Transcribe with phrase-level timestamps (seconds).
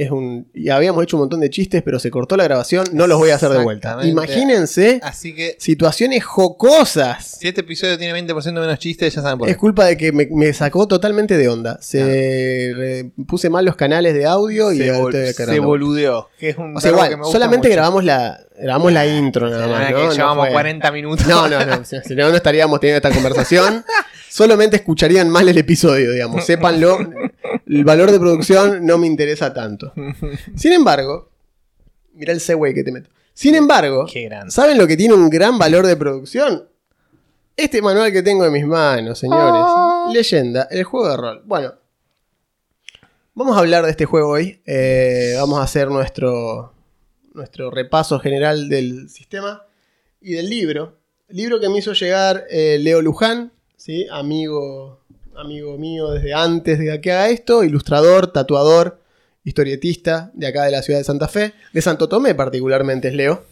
[0.00, 2.86] Es un, y habíamos hecho un montón de chistes, pero se cortó la grabación.
[2.92, 3.98] No los voy a hacer de vuelta.
[4.04, 7.38] Imagínense Así que situaciones jocosas.
[7.40, 9.52] si este episodio tiene 20% menos chistes, ya saben por qué.
[9.52, 11.78] Es culpa de que me, me sacó totalmente de onda.
[11.82, 16.28] Se puse mal los canales de audio y se, estoy se boludeó.
[16.38, 17.76] Que es un O sea, igual, que me gusta solamente mucho.
[17.76, 19.80] grabamos la grabamos la intro nada más.
[19.80, 19.96] Ah, ¿no?
[19.98, 21.26] que No llevamos fue- 40 minutos.
[21.26, 21.84] No, no, no.
[21.84, 23.84] Si no, no estaríamos teniendo esta conversación.
[24.38, 26.44] Solamente escucharían mal el episodio, digamos.
[26.46, 26.96] Sépanlo.
[27.66, 29.92] El valor de producción no me interesa tanto.
[30.54, 31.28] Sin embargo,
[32.14, 33.10] mira el segue que te meto.
[33.34, 34.52] Sin embargo, Qué grande.
[34.52, 36.68] ¿saben lo que tiene un gran valor de producción?
[37.56, 39.60] Este manual que tengo en mis manos, señores.
[39.66, 40.08] Ah.
[40.14, 41.42] Leyenda, el juego de rol.
[41.44, 41.74] Bueno,
[43.34, 44.62] vamos a hablar de este juego hoy.
[44.66, 46.74] Eh, vamos a hacer nuestro,
[47.34, 49.64] nuestro repaso general del sistema
[50.20, 50.96] y del libro.
[51.26, 53.50] Libro que me hizo llegar eh, Leo Luján,
[53.88, 54.06] ¿sí?
[54.10, 55.00] amigo,
[55.34, 59.00] amigo mío desde antes de que haga esto, ilustrador, tatuador,
[59.44, 63.44] historietista de acá de la ciudad de Santa Fe, de Santo Tomé particularmente es Leo,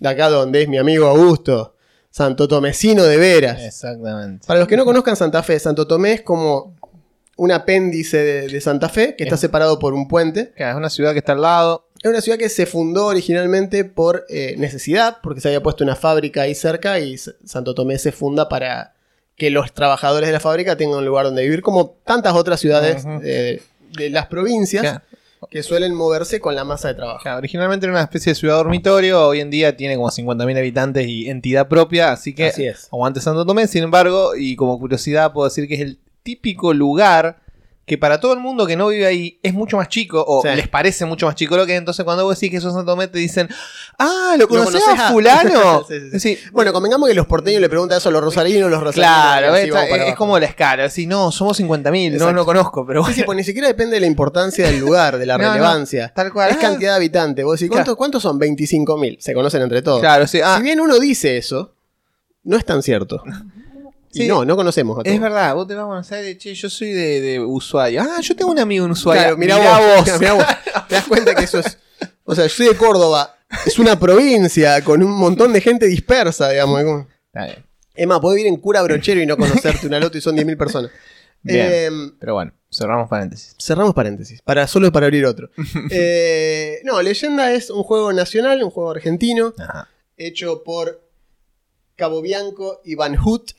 [0.00, 1.76] de acá donde es mi amigo Augusto,
[2.10, 3.62] Santo Tomecino de veras.
[3.62, 4.46] Exactamente.
[4.48, 6.74] Para los que no conozcan Santa Fe, Santo Tomé es como
[7.36, 10.52] un apéndice de, de Santa Fe que está Es- separado por un puente.
[10.56, 11.88] Es una ciudad que está al lado.
[12.02, 15.96] Es una ciudad que se fundó originalmente por eh, necesidad, porque se había puesto una
[15.96, 18.93] fábrica ahí cerca y Santo Tomé se funda para
[19.36, 23.04] que los trabajadores de la fábrica tengan un lugar donde vivir, como tantas otras ciudades
[23.04, 23.60] de
[24.10, 25.00] las provincias Claro,
[25.50, 27.20] que suelen moverse con la masa de trabajo.
[27.22, 29.28] claro, originalmente era una especie de ciudad dormitorio.
[29.28, 32.12] Hoy en día tiene como 50.000 habitantes y entidad propia.
[32.12, 32.88] Así que Así es.
[32.90, 33.66] aguante Santo Tomé.
[33.66, 37.40] Sin embargo, y como curiosidad, puedo decir que es el típico lugar
[37.86, 40.48] que para todo el mundo que no vive ahí es mucho más chico o Sí.
[40.56, 41.78] les parece mucho más chico lo que es.
[41.78, 43.46] Entonces, cuando vos decís que sos Santo Tomé, te dicen,
[43.98, 45.84] ah, ¿lo conocés conocés a a-" Fulano?
[45.88, 49.14] Sí, sí, Bueno, convengamos que los porteños le preguntan eso a los rosarinos, los rosarinos.
[49.14, 50.88] Claro, así esta- es, como la escala.
[50.88, 54.00] Si no, somos 50.000, no lo conozco, pero Sí, sí, pues ni siquiera depende de
[54.00, 56.10] la importancia del lugar, de la No, no, relevancia.
[56.14, 56.50] tal cual.
[56.50, 57.44] Es Ah, cantidad de habitantes.
[57.44, 57.96] Vos decís, ¿cuántos, Claro.
[57.96, 58.38] ¿cuántos son?
[58.40, 59.18] 25.000.
[59.20, 60.00] Se conocen entre todos.
[60.00, 60.40] Claro, sí.
[60.42, 61.74] Ah, Si bien uno dice eso,
[62.44, 63.22] no es tan cierto.
[64.14, 64.28] Y Sí.
[64.28, 65.14] no, no conocemos a todos.
[65.14, 68.02] es verdad, vos te vas a Buenos Aires, che, yo soy de, de Ushuaia.
[68.08, 69.22] Ah, yo tengo un amigo en Ushuaia.
[69.22, 70.04] Claro, mirá, Mirá vos.
[70.10, 70.20] vos.
[70.20, 70.44] mirá vos.
[70.88, 71.78] Te das cuenta que eso es.
[72.24, 73.36] O sea, yo soy de Córdoba.
[73.66, 76.80] Es una provincia con un montón de gente dispersa, digamos.
[77.26, 77.64] Está bien.
[77.94, 80.56] Es más, puedo vivir en cura brochero y no conocerte una loto y son 10.000
[80.56, 80.90] personas.
[81.42, 81.66] Bien.
[81.70, 83.54] Eh, Pero bueno, cerramos paréntesis.
[83.60, 85.50] Cerramos paréntesis, para, solo para abrir otro.
[85.90, 89.88] Eh, no, Leyenda es un juego nacional, un juego argentino, Ajá.
[90.16, 91.02] hecho por
[91.96, 93.52] Cabo Bianco y Van Hoot,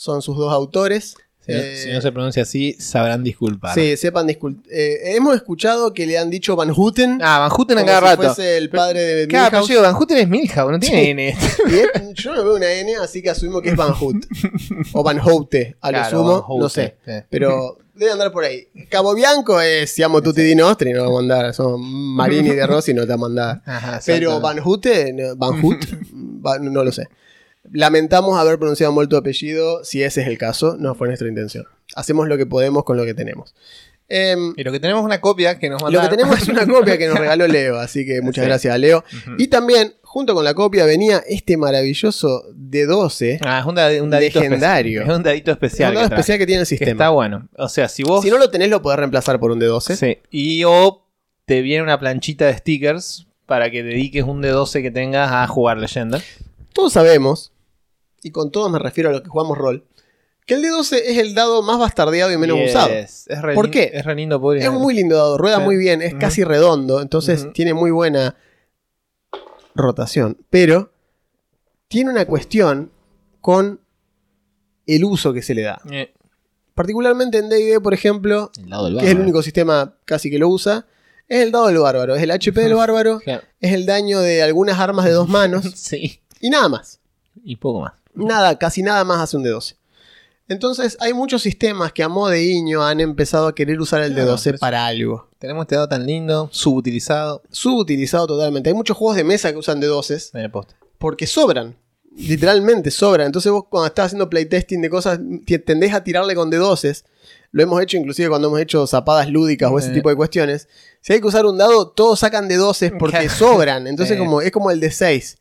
[0.00, 1.14] son sus dos autores.
[1.44, 3.74] Si, no, Eh, si no se pronuncia así, sabrán disculpar.
[3.74, 4.62] Sí, sepan disculpar.
[4.70, 7.18] hemos escuchado que le han dicho Van Houten.
[7.22, 8.22] Ah, Van Houten a cada si rato.
[8.34, 9.68] fuese el padre de Claro, pero Milhouse.
[9.68, 11.36] yo digo, Van Houten es Milhouse, no tiene N.
[11.70, 14.24] Y es- yo no veo una N, así que asumimos que es Van Hout.
[14.94, 16.96] o Van Houte, a lo Claro, sumo, Van Houten, no sé.
[17.04, 17.12] sí.
[17.28, 18.68] Pero debe andar por ahí.
[18.88, 21.54] Cabo Bianco es Siamo Tutti di Nostri, no vamos a mandar.
[21.54, 21.80] Son
[22.14, 23.62] Marini de Rossi, no te vamos a mandar.
[23.66, 24.40] Ajá, Pero.
[24.40, 25.84] Van Houte, no, Van Hout,
[26.46, 27.08] va- no lo sé.
[27.72, 31.66] Lamentamos haber pronunciado mal tu apellido, si ese es el caso, no fue nuestra intención.
[31.94, 33.54] Hacemos lo que podemos con lo que tenemos.
[34.08, 36.10] Em, Y lo que tenemos es una copia que nos lo mandaron.
[36.10, 38.48] que tenemos es una copia que nos regaló Leo, así que muchas Sí.
[38.48, 39.04] gracias a Leo.
[39.38, 44.10] Y también, junto con la copia, venía este maravilloso D12, Ah, es un, da- un
[44.10, 45.02] dadito Legendario.
[45.02, 45.90] Es un dadito especial.
[45.90, 46.90] un dado que especial que tiene el que sistema.
[46.90, 47.48] está bueno.
[47.56, 48.22] O sea, si vos.
[48.24, 49.94] Si no lo tenés, lo podés reemplazar por un D12.
[49.94, 50.18] Sí.
[50.30, 51.06] Y o
[51.44, 55.78] te viene una planchita de stickers para que dediques un D12 que tengas a jugar
[55.78, 56.20] leyenda.
[56.72, 57.52] Todos sabemos,
[58.22, 59.84] y con todos me refiero a los que jugamos rol,
[60.46, 62.70] que el D12 es el dado más bastardeado y menos Yes.
[62.70, 62.90] usado.
[62.92, 63.90] Es re ¿Por qué?
[63.94, 65.62] Es re lindo poder Es un muy lindo dado, rueda Sí.
[65.62, 68.36] muy bien, es casi redondo, entonces tiene muy buena
[69.74, 70.36] rotación.
[70.50, 70.92] Pero
[71.88, 72.90] tiene una cuestión
[73.40, 73.80] con
[74.86, 75.80] el uso que se le da.
[75.90, 76.12] Eh,
[76.74, 80.38] Particularmente en DD, por ejemplo, el lado del que es el único sistema casi que
[80.38, 80.86] lo usa,
[81.28, 82.14] es el dado del bárbaro.
[82.16, 83.42] Es el HP del bárbaro, Claro.
[83.60, 86.20] es el daño de algunas armas de dos manos Sí.
[86.40, 87.00] y nada más.
[87.44, 87.92] Y poco más.
[88.14, 89.76] Nada, casi nada más hace un D12.
[90.48, 94.14] Entonces hay muchos sistemas que a modo de guiño han empezado a querer usar el
[94.14, 94.60] Claro, D12 pues.
[94.60, 95.28] para algo.
[95.38, 97.42] Tenemos este dado tan lindo, subutilizado.
[97.50, 98.68] Subutilizado totalmente.
[98.68, 100.74] Hay muchos juegos de mesa que usan D12 En el poste.
[100.98, 101.76] porque sobran.
[102.16, 103.26] Literalmente sobran.
[103.26, 105.20] Entonces vos cuando estás haciendo playtesting de cosas
[105.64, 107.04] tendés a tirarle con D12
[107.52, 109.94] lo hemos hecho inclusive cuando hemos hecho zapadas lúdicas o ese Eh.
[109.94, 110.68] tipo de cuestiones.
[111.00, 113.86] Si hay que usar un dado, todos sacan de 12 porque sobran.
[113.86, 114.18] Entonces Eh.
[114.18, 115.38] como, es como el de 6.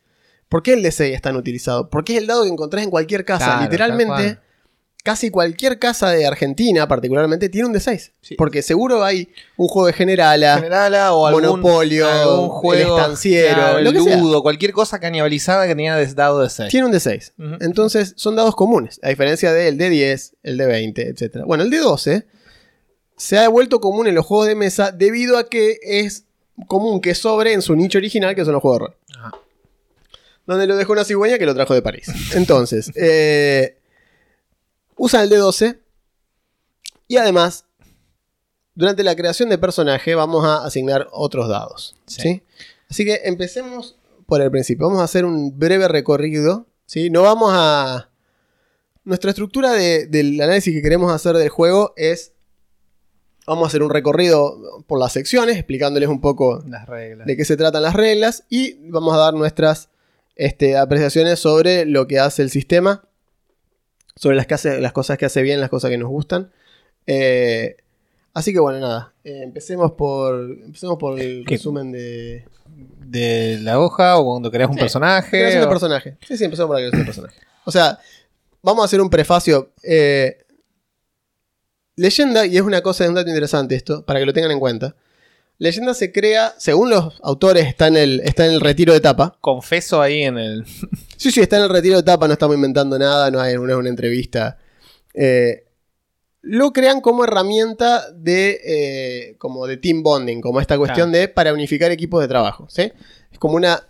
[0.50, 1.90] ¿Por qué el de 6 es tan utilizado?
[1.90, 3.46] Porque es el dado que encontrás en cualquier casa.
[3.46, 4.40] Claro, Literalmente,
[5.04, 8.13] casi cualquier casa de Argentina, particularmente, tiene un de 6.
[8.22, 8.36] Sí.
[8.36, 13.56] Porque seguro hay un juego de Generala, Generala o algún, Monopolio, algún juego, el estanciero,
[13.56, 14.18] claro, lo que sea.
[14.18, 16.69] ludo, cualquier cosa canibalizada que tenía dado de 6.
[16.72, 17.34] tiene un de 6.
[17.38, 17.56] Ujú.
[17.62, 21.44] Entonces son dados comunes, a diferencia del de 10, el de 20, etc.
[21.46, 22.25] Bueno, el de 12
[23.18, 26.24] se ha vuelto común en los juegos de mesa debido a que es
[26.68, 28.96] común que sobre en su nicho original, que son los juegos de rol.
[29.16, 29.31] Ajá.
[30.50, 32.07] Donde lo dejó una cigüeña que lo trajo de París.
[32.34, 33.78] Entonces, eh,
[34.98, 35.80] usan el de 12
[37.07, 37.66] y además,
[38.74, 41.96] durante la creación de personaje vamos a asignar otros dados.
[42.07, 42.22] Sí.
[42.22, 42.44] ¿sí?
[42.90, 44.88] Así que empecemos por el principio.
[44.88, 46.66] Vamos a hacer un breve recorrido.
[46.88, 47.10] ¿sí?
[47.10, 48.10] No vamos a...
[49.04, 52.34] Nuestra estructura de- del análisis que queremos hacer del juego es...
[53.48, 57.25] Vamos a hacer un recorrido por las secciones, explicándoles un poco Las reglas.
[57.28, 59.88] de qué se tratan las reglas y vamos a dar nuestras
[60.39, 63.03] este, apreciaciones sobre lo que hace el sistema,
[64.15, 66.51] sobre las, que hace- las cosas que hace bien, las cosas que nos gustan.
[67.07, 67.75] Eh,
[68.33, 71.56] así que bueno, nada, eh, empecemos, por, empecemos por el ¿Qué?
[71.56, 72.45] resumen de
[73.06, 75.30] De la hoja o cuando creas un Sí, personaje.
[75.30, 76.18] creación de o- personaje.
[76.27, 77.36] Sí, sí, empezamos por la creación de personaje.
[77.65, 78.00] O sea,
[78.62, 79.71] vamos a hacer un prefacio.
[79.83, 80.45] eh,
[81.95, 84.59] leyenda, y es una cosa, es un dato interesante esto, para que lo tengan en
[84.59, 84.95] cuenta.
[85.60, 89.38] Leyenda se crea, según los autores, está en el, está en el retiro de etapa.
[89.42, 90.66] Confeso ahí en el.
[91.18, 93.76] Sí, sí, está en el retiro de etapa, no estamos inventando nada, no hay una,
[93.76, 94.58] una entrevista.
[95.14, 95.66] Eh,
[96.42, 101.54] lo crean como herramienta de, eh, como de team bonding, como esta cuestión de para
[101.54, 102.68] unificar equipos de trabajo.
[102.70, 102.94] ¿sí?
[103.32, 103.84] Es como una.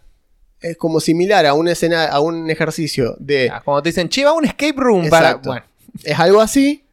[0.59, 3.51] Es como similar a un escena, a un ejercicio de.
[3.53, 5.29] Ah, Cuando te dicen, che, va a un escape room para.
[5.29, 5.49] Exacto.
[5.51, 5.65] Bueno,
[6.03, 6.83] Es algo así.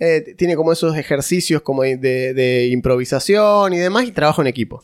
[0.00, 4.48] Eh, tiene como esos ejercicios como de, de- de improvisación y demás, y trabajo en
[4.48, 4.82] equipo.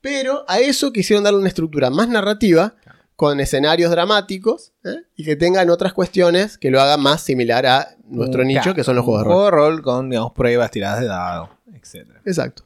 [0.00, 2.74] Pero a eso quisieron darle una estructura más narrativa,
[3.16, 4.96] con escenarios dramáticos, ¿eh?
[5.16, 8.74] y que tengan otras cuestiones que lo hagan más similar a nuestro un- nicho, claro,
[8.76, 9.32] que son los juegos de rol.
[9.34, 12.08] Juego de rol con, digamos, pruebas, tiradas de dado, etc.
[12.26, 12.64] Exacto.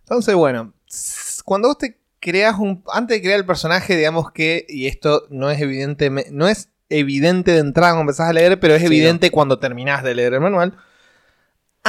[0.00, 0.74] Entonces, bueno,
[1.44, 2.82] cuando vos te creas un.
[2.92, 4.66] Antes de crear el personaje, digamos que.
[4.68, 6.10] Y esto no es evidente.
[6.30, 10.02] No es evidente de entrada cuando empezás a leer, pero es Sí, evidente cuando terminás
[10.02, 10.76] de leer el manual.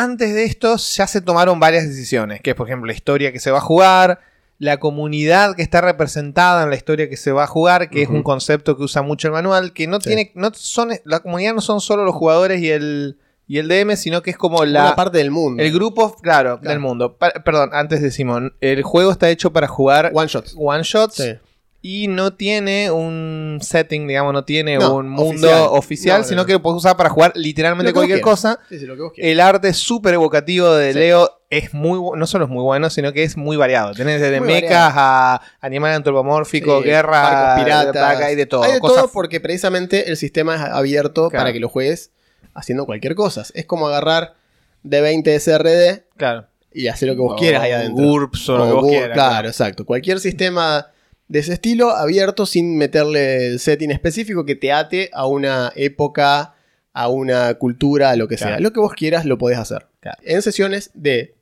[0.01, 3.39] Antes de esto ya se tomaron varias decisiones, que es por ejemplo la historia que
[3.39, 4.19] se va a jugar,
[4.57, 8.09] la comunidad que está representada en la historia que se va a jugar, que es
[8.09, 10.07] un concepto que usa mucho el manual, que no Sí.
[10.07, 13.17] tiene, no son, la comunidad no son solo los jugadores y el,
[13.47, 15.61] y el DM, sino que es como la, Una parte del mundo.
[15.63, 16.69] el grupo, claro, Claro.
[16.69, 17.17] del mundo.
[17.17, 20.55] Pa- perdón, antes de Simón, el juego está hecho para jugar One shots.
[20.57, 21.33] one shots Sí.
[21.81, 25.67] Y no tiene un setting, digamos, no tiene No, un mundo oficial.
[25.71, 26.45] oficial, No, no, sino no.
[26.45, 28.59] que lo puedes usar para jugar literalmente Lo cualquier cosa.
[28.67, 29.13] Sí, sí, lo.
[29.15, 30.99] El arte súper evocativo de Sí.
[30.99, 31.29] Leo.
[31.51, 33.93] Es muy no solo es muy bueno, sino que es muy variado.
[33.95, 38.19] Tenés desde Muy mechas a animales antropomórficos, Sí, guerra, piratas.
[38.21, 38.61] hay de todo.
[38.61, 41.41] Hay de cosas- todo porque precisamente el sistema es abierto Claro.
[41.45, 42.11] para que lo juegues
[42.53, 43.43] haciendo cualquier cosa.
[43.55, 44.35] Es como agarrar
[44.83, 46.45] de 20 SRD claro.
[46.71, 48.05] y hacer lo que vos quieras ahí adentro.
[48.05, 49.13] GURPS o lo que O vos quieras.
[49.15, 49.85] Claro, exacto.
[49.85, 50.87] Cualquier sistema
[51.29, 56.55] de ese estilo abierto sin meterle el setting específico que te ate a una época,
[56.91, 58.59] a una cultura, a lo que sea.
[58.59, 59.87] Lo que vos quieras lo podés hacer.
[60.01, 60.17] Claro.
[60.23, 61.35] En sesiones de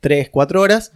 [0.00, 0.92] 3, 4 horas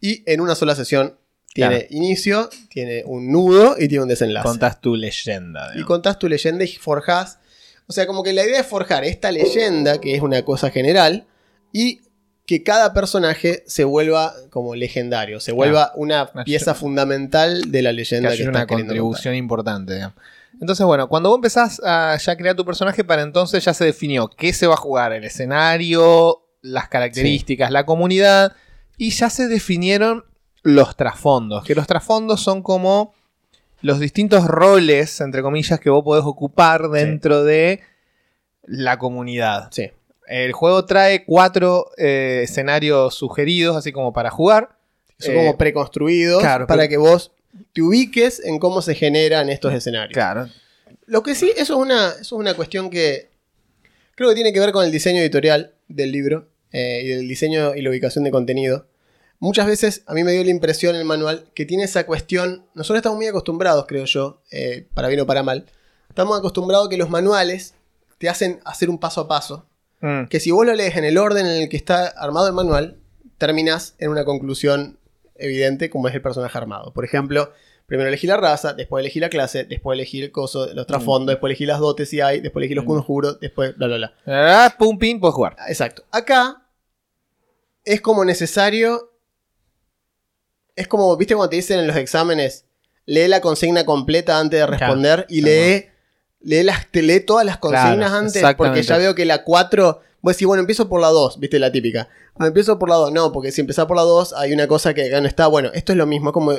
[0.00, 1.16] y en una sola sesión
[1.54, 1.86] tiene Claro.
[1.90, 4.46] inicio, tiene un nudo y tiene un desenlace.
[4.46, 5.72] Contás tu leyenda.
[5.74, 7.38] y contás tu leyenda y forjás.
[7.86, 11.26] O sea, como que la idea es forjar esta leyenda, que es una cosa general,
[11.72, 12.00] y
[12.46, 17.90] que cada personaje se vuelva como legendario, se vuelva una Una- pieza fundamental de la
[17.90, 20.00] que leyenda que, estás una contribución importante.
[20.60, 24.28] Entonces, bueno, cuando vos empezás a ya crear tu personaje, para entonces ya se definió
[24.28, 28.52] qué se va a jugar, el escenario, las características, la comunidad,
[28.96, 30.24] y ya se definieron
[30.62, 33.12] los trasfondos, que los trasfondos son como
[33.82, 37.80] los distintos roles, entre comillas, que vos podés ocupar dentro de
[38.64, 39.68] la comunidad.
[39.70, 39.90] Sí,
[40.26, 44.76] El juego trae cuatro eh, escenarios sugeridos, así como para jugar.
[45.18, 47.32] son Eh, como preconstruidos claro, para pero- que vos
[47.72, 50.12] te ubiques en cómo se generan estos escenarios.
[50.12, 50.48] Claro.
[51.06, 53.30] Lo que sí, eso es una, eso es una cuestión que
[54.14, 57.74] creo que tiene que ver con el diseño editorial del libro eh, y del diseño
[57.74, 58.86] y la ubicación de contenido.
[59.38, 62.66] Muchas veces a mí me dio la impresión el manual que tiene esa cuestión.
[62.74, 65.66] Nosotros estamos muy acostumbrados, creo yo, eh, para bien o para mal.
[66.08, 67.74] Estamos acostumbrados a que los manuales
[68.18, 69.66] te hacen hacer un paso a paso.
[70.06, 70.28] Mm.
[70.28, 72.98] Que si vos lo lees en el orden en el que está armado el manual,
[73.38, 74.98] terminas en una conclusión
[75.34, 76.92] evidente como es el personaje armado.
[76.92, 77.52] Por ejemplo,
[77.86, 81.50] Primero elegí la raza, después elegí la clase, después elegí el coso, los trasfondos, después
[81.50, 82.88] elegí las dotes si hay, después elegí los Mm.
[82.88, 84.14] conjuros, después bla bla bla.
[84.26, 85.54] Ah, pum, pim, puedes jugar.
[85.68, 86.02] Exacto.
[86.10, 86.66] Acá
[87.84, 89.12] es como necesario.
[90.74, 92.64] Es como, ¿viste cuando te dicen en los exámenes?
[93.04, 95.86] Lee la consigna completa antes de responder y lee,
[96.46, 98.42] lee, las, te lee todas las consignas Claro, antes.
[98.56, 100.00] Porque ya veo que la 4.
[100.22, 101.58] Vos decís, bueno, empiezo por la 2, ¿viste?
[101.58, 102.08] La típica.
[102.38, 103.12] Ah, empiezo por la 2.
[103.12, 105.46] No, porque si empezás por la 2, hay una cosa que acá no está.
[105.48, 106.30] Bueno, esto es lo mismo.
[106.30, 106.52] es Como,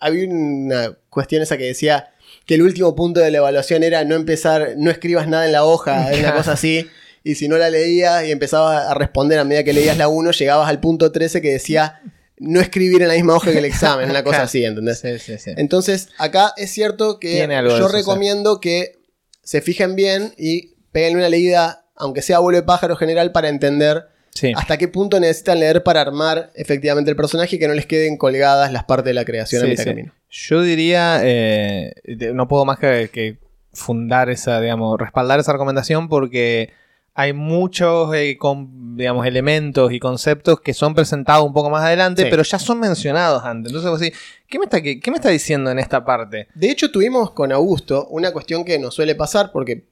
[0.00, 2.10] había una cuestión esa que decía
[2.46, 5.64] que el último punto de la evaluación era no empezar, no escribas nada en la
[5.64, 6.88] hoja, una cosa así.
[7.22, 10.30] Y si no la leías y empezabas a responder a medida que leías la 1,
[10.32, 12.00] llegabas al punto 13 que decía
[12.38, 14.98] no escribir en la misma hoja que el examen, una cosa así, ¿entendés?
[14.98, 15.52] Sí, sí, sí.
[15.56, 17.46] Entonces, acá es cierto que
[17.78, 19.03] yo recomiendo que
[19.44, 24.08] se fijen bien y peguen una leída, aunque sea vuelo de pájaro general, para entender
[24.30, 24.52] Sí.
[24.56, 28.16] hasta qué punto necesitan leer para armar efectivamente el personaje y que no les queden
[28.16, 29.90] colgadas las partes de la creación a mitad sí.
[29.90, 30.12] camino.
[30.28, 31.94] Yo diría, eh,
[32.34, 33.38] no puedo más que, que
[33.72, 36.70] fundar esa, digamos, respaldar esa recomendación porque
[37.16, 42.22] hay muchos, eh, con- digamos, elementos y conceptos que son presentados un poco más adelante,
[42.22, 42.28] Sí.
[42.30, 43.70] pero ya son mencionados antes.
[43.70, 44.18] Entonces vos decís,
[44.48, 46.48] ¿qué me, está, qué, qué me está diciendo en esta parte?
[46.54, 49.84] De hecho, tuvimos con Augusto una cuestión que nos suele pasar porque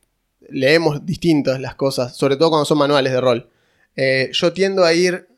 [0.49, 3.49] leemos distintas las cosas, sobre todo cuando son manuales de rol.
[3.95, 5.29] Eh, yo tiendo a ir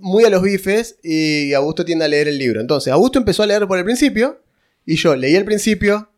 [0.00, 2.60] muy a los bifes y Augusto tiende a leer el libro.
[2.60, 4.40] Entonces, Augusto empezó a leer por el principio
[4.86, 6.10] y yo leí el principio,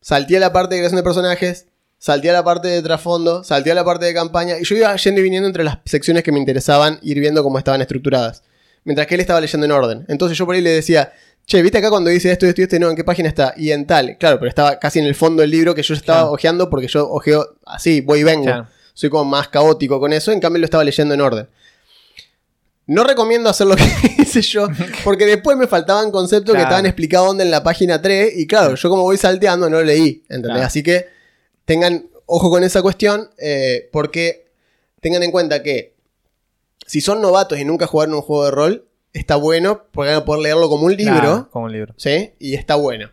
[0.00, 1.66] salté a la parte de creación de personajes,
[1.98, 4.94] salté a la parte de trasfondo, salté a la parte de campaña y yo iba
[4.96, 8.42] yendo y viniendo entre las secciones que me interesaban, ir viendo cómo estaban estructuradas.
[8.84, 10.04] Mientras que él estaba leyendo en orden.
[10.08, 11.12] Entonces yo por ahí le decía,
[11.46, 12.78] che, ¿viste acá cuando dice esto, esto y esto?
[12.78, 13.52] No, ¿en qué página está?
[13.56, 14.16] Y en tal.
[14.18, 16.32] Claro, pero estaba casi en el fondo del libro que yo estaba Claro.
[16.32, 18.44] ojeando porque yo ojeo así, voy y vengo.
[18.44, 18.68] Claro.
[18.94, 21.48] Soy como más caótico con eso, en cambio lo estaba leyendo en orden.
[22.86, 23.82] No recomiendo hacer lo que
[24.18, 24.68] hice yo,
[25.02, 28.88] porque después me faltaban conceptos que estaban explicados en la página 3, y claro, yo
[28.88, 30.62] como voy salteando no leí, ¿entendés?
[30.62, 31.08] Así que
[31.66, 34.46] tengan ojo con esa cuestión, eh, porque
[35.02, 35.94] tengan en cuenta que
[36.86, 40.24] si son novatos y nunca jugaron un juego de rol, está bueno, porque van a
[40.24, 41.92] poder leerlo como un libro, como un libro.
[41.98, 42.32] ¿sí?
[42.38, 43.10] Y está bueno.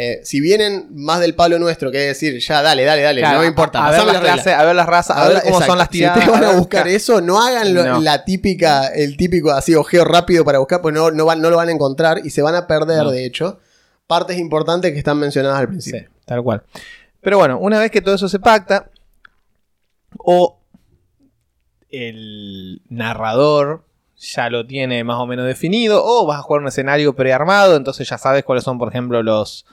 [0.00, 3.36] Eh, si vienen más del palo nuestro, que es decir, ya dale, dale, dale, Claro,
[3.36, 5.66] no me importa, A, ver las clases, a ver las razas, a, ver cómo exacto,
[5.72, 6.18] son las Si tiradas.
[6.18, 8.00] ustedes van a buscar eso, no hagan lo- No.
[8.00, 11.56] la típica, el típico así ojeo rápido para buscar, pues no, no, van- no lo
[11.56, 13.10] van a encontrar y se van a perder, No.
[13.10, 13.58] de hecho,
[14.06, 16.08] partes importantes que están mencionadas al Sí, principio.
[16.26, 16.62] tal cual.
[17.20, 18.90] Pero bueno, una vez que todo eso se pacta,
[20.18, 20.60] o
[21.90, 23.84] el narrador
[24.16, 28.08] ya lo tiene más o menos definido, o vas a jugar un escenario prearmado, entonces
[28.08, 29.66] ya sabes cuáles son, por ejemplo, los,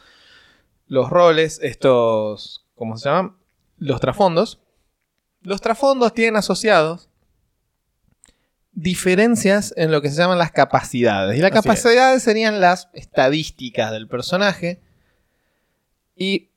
[0.87, 3.35] los roles, estos, ¿cómo se llaman?
[3.77, 4.59] Los trasfondos.
[5.41, 7.09] Los trasfondos tienen asociados
[8.75, 11.37] diferencias en lo que se llaman las capacidades.
[11.37, 11.63] Y las Así es.
[11.63, 14.81] capacidades serían las estadísticas del personaje.
[16.15, 16.49] Y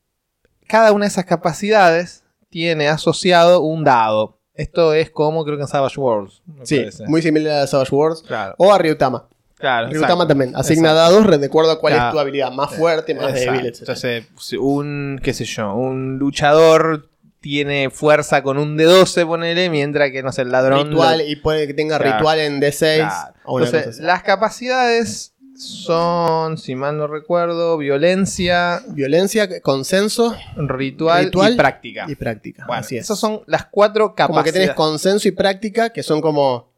[0.68, 4.38] cada una de esas capacidades tiene asociado un dado.
[4.54, 6.42] Esto es como creo que en Savage Worlds.
[6.64, 7.06] Sí, parece.
[7.06, 7.90] muy similar a Savage
[8.26, 8.54] claro.
[8.58, 9.28] o a Ryutama.
[9.56, 10.26] Claro, Ryutama exacto.
[10.28, 13.52] también asigna dados de acuerdo a cuál es tu habilidad, más fuerte, más Exacto.
[13.52, 13.78] débil, etc.
[13.80, 14.24] Entonces,
[14.58, 17.08] un, qué sé yo, un luchador
[17.40, 20.88] tiene fuerza con un D12, ponele, mientras que, no sé, el ladrón...
[20.90, 22.16] ritual lo- y puede que tenga Claro.
[22.18, 23.34] ritual en D6 Claro.
[23.44, 31.52] o una Entonces, las capacidades son, si mal no recuerdo, violencia, Violencia, consenso ritual, Ritual
[31.54, 32.06] y práctica.
[32.08, 32.64] y práctica.
[32.66, 33.04] Bueno, así es.
[33.04, 34.28] esas son las cuatro capacidades.
[34.28, 36.68] Como que tenés consenso y práctica, que son como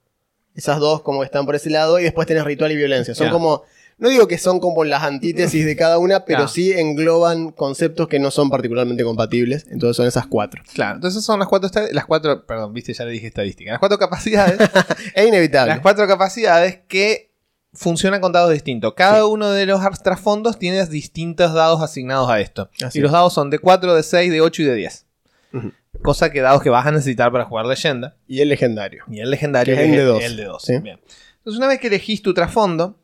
[0.54, 3.14] esas dos como que están por ese lado, y después tenés ritual y violencia.
[3.14, 3.62] Son como,
[3.98, 8.18] no digo que son como las antítesis de cada una, pero sí engloban conceptos que
[8.18, 9.66] no son particularmente compatibles.
[9.70, 10.62] Entonces son esas cuatro.
[10.72, 13.72] Claro, entonces son las cuatro, las cuatro, perdón, viste, ya le dije estadística.
[13.72, 14.58] Las cuatro capacidades,
[15.14, 15.72] Es inevitable.
[15.74, 17.29] las cuatro capacidades que
[17.72, 18.94] funcionan con dados distintos.
[18.94, 22.68] Cada uno de los trasfondos tiene distintos dados asignados a esto.
[22.84, 25.06] Así y los dados son de 4, de 6, de 8 y de 10.
[25.52, 25.72] Ujú.
[26.02, 28.16] Cosa que dados que vas a necesitar para jugar leyenda.
[28.26, 29.04] Y el legendario.
[29.08, 30.24] Y el legendario Que es el de es dos.
[30.24, 30.62] el de 2.
[30.62, 30.78] Sí.
[30.78, 31.00] Bien.
[31.38, 32.98] Entonces, una vez que elegís tu trasfondo,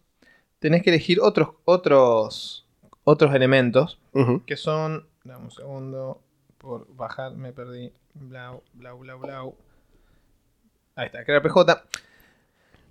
[0.59, 2.67] tenés que elegir otros, otros,
[3.05, 3.99] otros elementos
[4.47, 5.07] que son.
[5.25, 6.23] Dame un segundo.
[6.59, 7.93] Por bajar, me perdí.
[8.15, 9.57] Blau, blau, blau, blau.
[10.95, 11.83] Ahí está, crear PJ.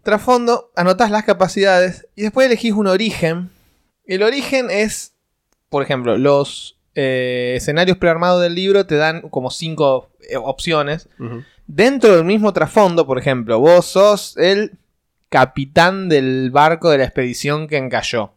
[0.06, 3.50] Trasfondo, anotás las capacidades y después elegís un origen.
[4.06, 5.16] El origen es,
[5.68, 11.10] por ejemplo, los eh, escenarios prearmados del libro te dan como cinco eh, opciones.
[11.66, 14.74] Dentro del mismo trasfondo, por ejemplo, vos sos el
[15.30, 18.35] capitán del barco de la expedición que encalló.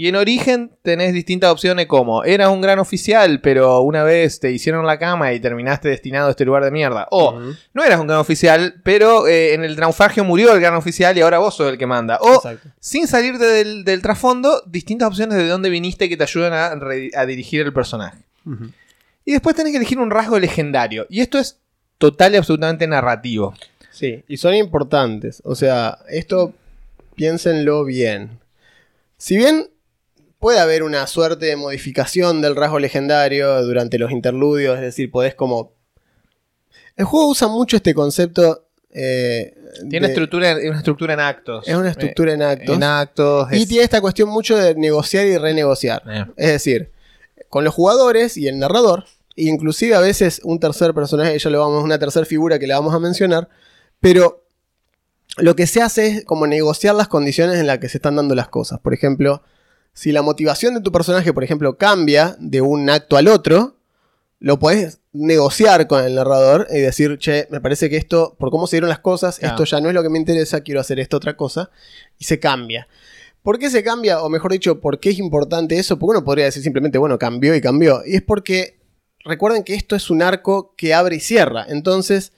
[0.00, 4.52] Y en origen tenés distintas opciones como eras un gran oficial, pero una vez te
[4.52, 7.08] hicieron la cama y terminaste destinado a este lugar de mierda.
[7.10, 7.40] O
[7.74, 11.20] no eras un gran oficial, pero eh, en el naufragio murió el gran oficial y
[11.20, 12.18] ahora vos sos el que manda.
[12.20, 12.68] O Exacto.
[12.78, 17.10] sin salirte del, del trasfondo, distintas opciones de dónde viniste que te ayudan a, re-
[17.16, 18.18] a dirigir el personaje.
[19.24, 21.06] Y después tenés que elegir un rasgo legendario.
[21.10, 21.58] Y esto es
[21.98, 23.52] total y absolutamente narrativo.
[23.90, 25.42] Sí, y son importantes.
[25.44, 26.54] O sea, esto
[27.16, 28.38] piénsenlo bien.
[29.16, 29.66] Si bien
[30.38, 35.34] puede haber una suerte de modificación del rasgo legendario durante los interludios, es decir, podés
[35.34, 35.72] como...
[36.96, 38.66] El juego usa mucho este concepto...
[38.90, 39.54] eh,
[39.88, 41.66] Tiene de- estructura, una estructura en actos.
[41.68, 42.76] Es una estructura en Eh, actos.
[42.76, 43.48] En actos.
[43.52, 46.02] y tiene esta cuestión mucho de negociar y renegociar.
[46.08, 46.90] Eh, Es decir,
[47.48, 49.04] con los jugadores y el narrador,
[49.36, 52.76] e inclusive a veces un tercer personaje, ya lo vamos, una tercera figura que la
[52.78, 53.48] vamos a mencionar,
[54.00, 54.44] pero
[55.36, 58.34] lo que se hace es como negociar las condiciones en las que se están dando
[58.34, 58.80] las cosas.
[58.80, 59.42] Por ejemplo,
[59.98, 63.74] si la motivación de tu personaje, por ejemplo, cambia de un acto al otro,
[64.38, 68.68] lo puedes negociar con el narrador y decir, che, me parece que esto, por cómo
[68.68, 69.54] se dieron las cosas, Claro.
[69.56, 71.70] esto ya no es lo que me interesa, quiero hacer esta otra cosa,
[72.16, 72.86] y se cambia.
[73.42, 74.22] ¿Por qué se cambia?
[74.22, 75.98] O mejor dicho, ¿por qué es importante eso?
[75.98, 78.02] Porque uno podría decir simplemente, bueno, cambió y cambió.
[78.06, 78.78] Y es porque
[79.24, 81.66] recuerden que esto es un arco que abre y cierra.
[81.68, 82.32] Entonces,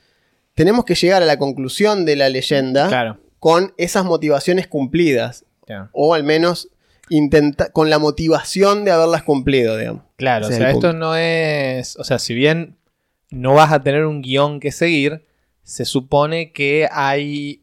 [0.54, 3.18] tenemos que llegar a la conclusión de la leyenda Claro.
[3.38, 5.44] con esas motivaciones cumplidas.
[5.66, 5.90] Claro.
[5.92, 6.68] O al menos
[7.10, 10.02] intenta con la motivación de haberlas cumplido, digamos.
[10.16, 10.92] Claro, Ese o sea, esto punto.
[10.94, 11.96] no es.
[11.98, 12.76] O sea, si bien
[13.30, 15.26] no vas a tener un guion que seguir,
[15.62, 17.62] se supone que hay.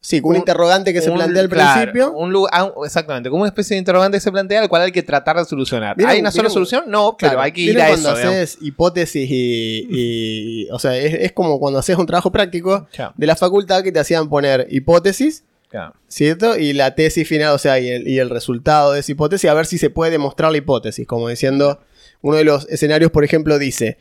[0.00, 2.12] Sí, un, Un- interrogante que se plantea al claro, principio.
[2.16, 4.92] un lugar, ah, exactamente, como una especie de interrogante que se plantea, al cual hay
[4.92, 5.96] que tratar de solucionar.
[5.96, 6.84] ¿Vieron- ¿Hay una sola solución?
[6.86, 8.28] No, pero Claro, hay que ir ¿vieron a cuando eso.
[8.28, 13.26] haces hipótesis y, y- O sea, es, es como cuando haces un trabajo práctico de
[13.26, 15.94] la facultad que te hacían poner hipótesis claro.
[16.08, 16.56] ¿Cierto?
[16.58, 19.54] Y la tesis final, o sea, y el, y el resultado de esa hipótesis, a
[19.54, 21.06] ver si se puede demostrar la hipótesis.
[21.06, 21.80] Como diciendo,
[22.22, 23.98] uno de los escenarios, por ejemplo, dice,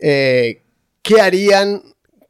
[0.00, 0.62] eh,
[1.02, 1.82] ¿qué harían?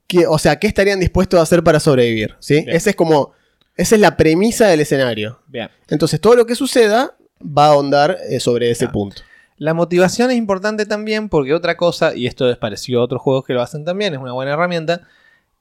[0.07, 2.37] qué- o sea, ¿qué estarían dispuestos a hacer para sobrevivir?
[2.39, 2.63] ¿Sí?
[2.63, 2.77] Bien.
[2.77, 3.33] Esa es como,
[3.77, 5.41] esa es la premisa del escenario.
[5.49, 5.69] Bien.
[5.89, 8.93] Entonces, todo lo que suceda va a ahondar eh, sobre ese Claro.
[8.93, 9.23] punto.
[9.59, 13.45] La motivación es importante también porque otra cosa, y esto es parecido a otros juegos
[13.45, 15.09] que lo hacen también, es una buena herramienta.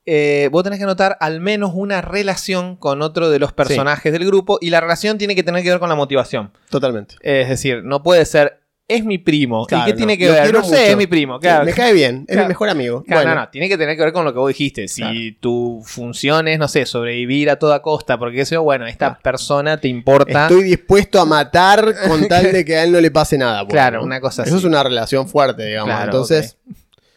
[0.06, 4.26] Eh, vos tenés que notar al menos una relación con otro de los personajes del
[4.26, 6.52] grupo y la relación tiene que tener que ver con la motivación.
[6.70, 7.16] Totalmente.
[7.22, 9.66] Es decir, no puede ser, es mi primo.
[9.66, 10.54] Claro, ¿Y qué tiene que lo ver?
[10.54, 10.82] No sé, mucho.
[10.92, 11.36] es mi primo.
[11.38, 11.66] Sí, Claro.
[11.66, 12.44] me cae bien, es Claro.
[12.44, 13.04] mi mejor amigo.
[13.04, 14.88] Claro, bueno, no, no, tiene que tener que ver con lo que vos dijiste.
[14.88, 19.80] Si tu función es, no sé, sobrevivir a toda costa, porque eso, bueno, esta persona
[19.82, 20.44] te importa.
[20.44, 23.64] Estoy dispuesto a matar con tal de que a él no le pase nada.
[23.64, 24.60] bueno, Claro, una cosa Eso así.
[24.60, 26.00] es una relación fuerte, digamos.
[26.04, 26.58] Entonces,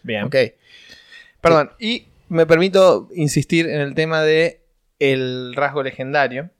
[0.02, 0.24] Bien.
[0.24, 0.36] ok.
[1.42, 4.62] Perdón, y me permito insistir en el tema de
[4.98, 6.50] el rasgo legendario.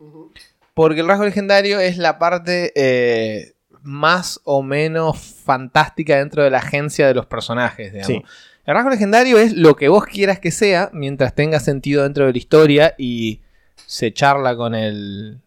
[0.75, 6.59] Porque el rasgo legendario es la parte eh, más o menos fantástica dentro de la
[6.59, 8.07] agencia de los personajes, digamos.
[8.07, 8.23] Sí.
[8.65, 12.33] El rasgo legendario es lo que vos quieras que sea mientras tenga sentido dentro de
[12.33, 13.41] la historia y
[13.87, 15.41] se charla con el.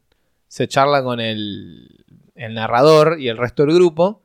[0.48, 2.04] Se charla con el,
[2.36, 4.22] el narrador y el resto del grupo.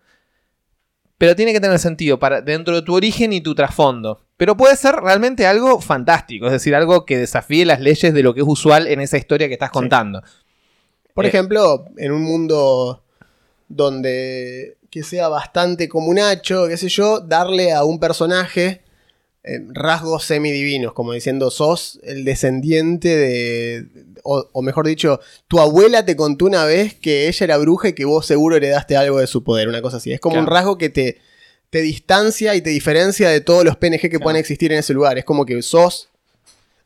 [1.19, 4.21] Pero tiene que tener sentido para, dentro de tu origen y tu trasfondo.
[4.37, 8.35] Pero puede ser realmente algo fantástico, es decir, algo que desafíe las leyes de lo
[8.35, 10.23] que es usual en esa historia que estás contando.
[11.15, 13.03] Por Eh, ejemplo, en un mundo
[13.69, 18.83] donde que sea bastante comunacho, qué sé yo, darle a un personaje
[19.47, 23.87] eh, rasgos semidivinos, como diciendo, sos el descendiente de...
[24.25, 27.93] O, o mejor dicho, tu abuela te contó una vez que ella era bruja y
[27.93, 30.13] que vos seguro heredaste algo de su poder, una cosa así.
[30.13, 30.47] Es como Claro.
[30.49, 31.19] un rasgo que te,
[31.71, 34.25] te distancia y te diferencia de todos los PNG que Claro.
[34.25, 35.17] pueden existir en ese lugar.
[35.17, 36.09] Es como que sos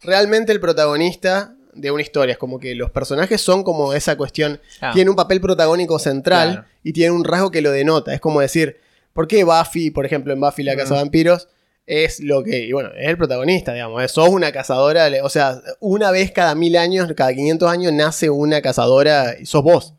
[0.03, 2.33] realmente el protagonista de una historia.
[2.33, 4.61] Es como que los personajes son como esa cuestión.
[4.81, 4.90] Ah.
[4.92, 6.66] Tienen un papel protagónico central Claro.
[6.85, 8.12] y tienen un rasgo que lo denota.
[8.12, 8.77] Es como decir,
[9.14, 10.96] ¿por qué Buffy, por ejemplo, en Buffy la Casa Mm.
[10.96, 11.49] de Vampiros,
[11.90, 12.59] es lo que.
[12.66, 14.03] Y bueno, es el protagonista, digamos.
[14.03, 15.09] es- Sos una cazadora.
[15.11, 19.46] le- O sea, una vez cada mil años, cada 500 años, nace una cazadora y
[19.46, 19.94] sos vos.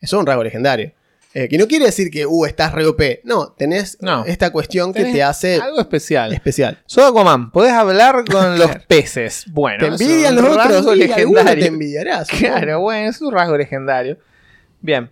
[0.00, 0.92] Eso es un rasgo legendario.
[1.34, 3.20] Eh, que no quiere decir que, uh, estás re OP.
[3.24, 4.24] No, tenés No.
[4.24, 6.32] esta cuestión que te hace Algo especial.
[6.32, 6.78] especial.
[6.86, 9.44] Soy Aquaman, podés hablar con los peces.
[9.48, 11.66] Bueno, Te envidian los rasgo otros te legendario.
[11.66, 12.24] envidiará.
[12.24, 12.44] supongo.
[12.46, 14.18] Claro, bueno, es un rasgo legendario.
[14.80, 15.10] Bien.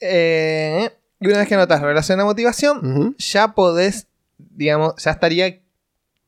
[0.00, 4.08] Eh, y una vez que notas relación a motivación, ya podés,
[4.54, 5.60] digamos, ya estaría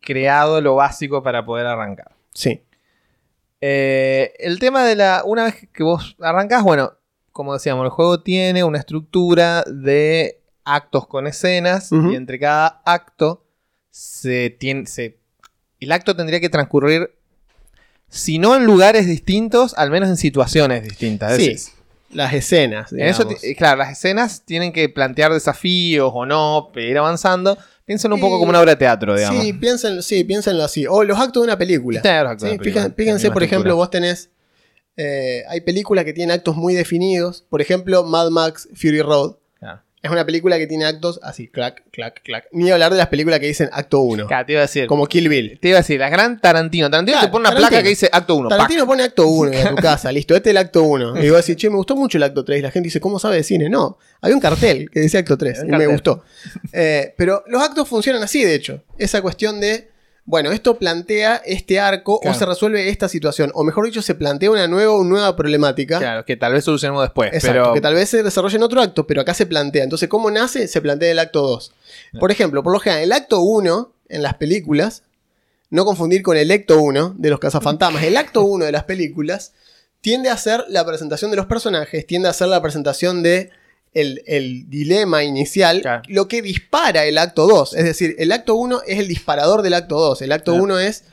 [0.00, 2.12] creado lo básico para poder arrancar.
[2.32, 2.62] Sí.
[3.60, 5.22] Eh, el tema de la.
[5.24, 6.92] Una vez que vos arrancás, bueno,
[7.32, 13.44] como decíamos, el juego tiene una estructura de actos con escenas y entre cada acto
[13.90, 14.86] se tiene.
[14.86, 15.18] Se,
[15.80, 17.14] el acto tendría que transcurrir,
[18.08, 21.36] si no en lugares distintos, al menos en situaciones distintas.
[21.36, 21.48] Sí.
[21.48, 21.72] decir,
[22.10, 22.92] las escenas.
[22.92, 27.58] En eso, claro, las escenas tienen que plantear desafíos o no, ir avanzando.
[27.86, 29.42] Piénsenlo un poco como una obra de teatro, digamos.
[29.44, 30.86] Sí, piénsenlo, sí, piénsenlo así.
[30.86, 32.00] O los actos de una película.
[32.00, 34.30] Claro, actos de Sí, una película, fíjense, por ejemplo, vos tenés.
[34.96, 37.44] eh, hay películas que tienen actos muy definidos.
[37.50, 39.36] Por ejemplo, Mad Max Fury Road.
[40.04, 42.44] Es una película que tiene actos así, clac, clac, clac.
[42.52, 44.26] Ni hablar de las películas que dicen acto 1.
[44.26, 44.86] Claro, te iba a decir.
[44.86, 45.58] Como Kill Bill.
[45.58, 46.90] Te iba a decir, la gran Tarantino.
[46.90, 47.68] Tarantino Claro, te pone una Tarantino.
[47.70, 48.48] placa que dice acto 1.
[48.50, 51.24] Tarantino pone acto 1 en tu casa, listo, este es el acto 1.
[51.24, 52.58] Y vos decís, che, me gustó mucho el acto 3.
[52.58, 53.70] Y la gente dice, ¿cómo sabe de cine?
[53.70, 56.22] No, había un cartel que decía acto 3 Un y me gustó.
[56.74, 58.84] Eh, pero los actos funcionan así, de hecho.
[58.98, 59.88] Esa cuestión de,
[60.26, 62.34] bueno, esto plantea este arco Claro.
[62.34, 63.50] o se resuelve esta situación.
[63.54, 65.98] O mejor dicho, se plantea una nueva, una nueva problemática.
[65.98, 67.32] Claro, que tal vez solucionemos después.
[67.34, 69.84] Exacto, pero que tal vez se desarrolle en otro acto, pero acá se plantea.
[69.84, 70.66] Entonces, ¿cómo nace?
[70.66, 71.72] Se plantea el acto 2.
[72.18, 75.02] Por ejemplo, por lo general, el acto 1 en las películas,
[75.70, 79.52] no confundir con el acto 1 de los cazafantasmas, el acto 1 de las películas
[80.00, 83.50] tiende a ser la presentación de los personajes, tiende a ser la presentación de
[83.94, 86.02] el, el dilema inicial, Claro.
[86.08, 87.74] lo que dispara el acto 2.
[87.74, 90.20] Es decir, el acto 1 es el disparador del acto 2.
[90.22, 90.64] El acto Claro.
[90.64, 91.04] 1 es,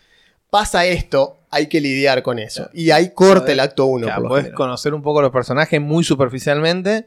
[0.50, 2.70] pasa esto, hay que lidiar con eso.
[2.74, 4.06] Y ahí corta el acto 1.
[4.08, 4.58] Claro, por lo podés general.
[4.58, 7.06] conocer un poco los personajes muy superficialmente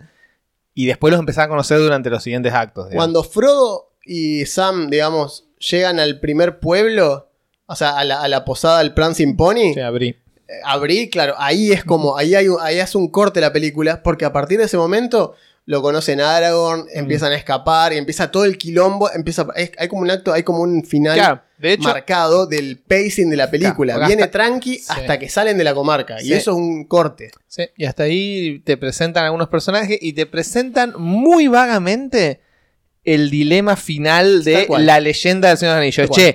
[0.75, 2.89] y después los empezás a conocer durante los siguientes actos.
[2.89, 3.05] digamos.
[3.05, 7.31] Cuando Frodo y Sam, digamos, llegan al primer pueblo,
[7.67, 10.09] o sea, a la, a la posada del Prancing Pony, Sí, abrí.
[10.09, 14.03] eh, abrí, claro, ahí es como, ahí, hay, un- ahí hace un corte la película,
[14.03, 15.35] porque a partir de ese momento
[15.66, 19.88] lo conocen a Aragorn, empiezan a escapar y empieza todo el quilombo, empieza, es- hay
[19.88, 23.50] como un acto, hay como un final Claro, de hecho, marcado del pacing de la
[23.50, 23.94] película.
[23.94, 24.85] Claro, porque Viene hasta- tranqui Sí.
[24.88, 26.33] hasta que salen de la comarca, y Sí.
[26.35, 27.31] eso es un corte.
[27.46, 32.40] sí, y hasta ahí te presentan algunos personajes y te presentan muy vagamente
[33.05, 34.87] el dilema final Tal de cual.
[34.87, 35.96] la leyenda del Señor de los Anillos.
[35.96, 36.20] Tal cual.
[36.27, 36.33] Che,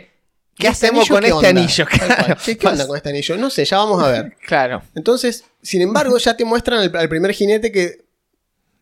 [0.56, 1.50] ¿qué ¿Y este hacemos anillo con qué este onda?
[1.62, 1.86] anillo?
[1.86, 2.16] Tal cual.
[2.18, 2.38] Claro.
[2.46, 3.38] ¿Qué, qué onda con este anillo?
[3.38, 4.36] No sé, ya vamos a ver.
[4.48, 4.82] Claro.
[4.96, 8.09] Entonces, sin embargo, ya te muestran al, al primer jinete que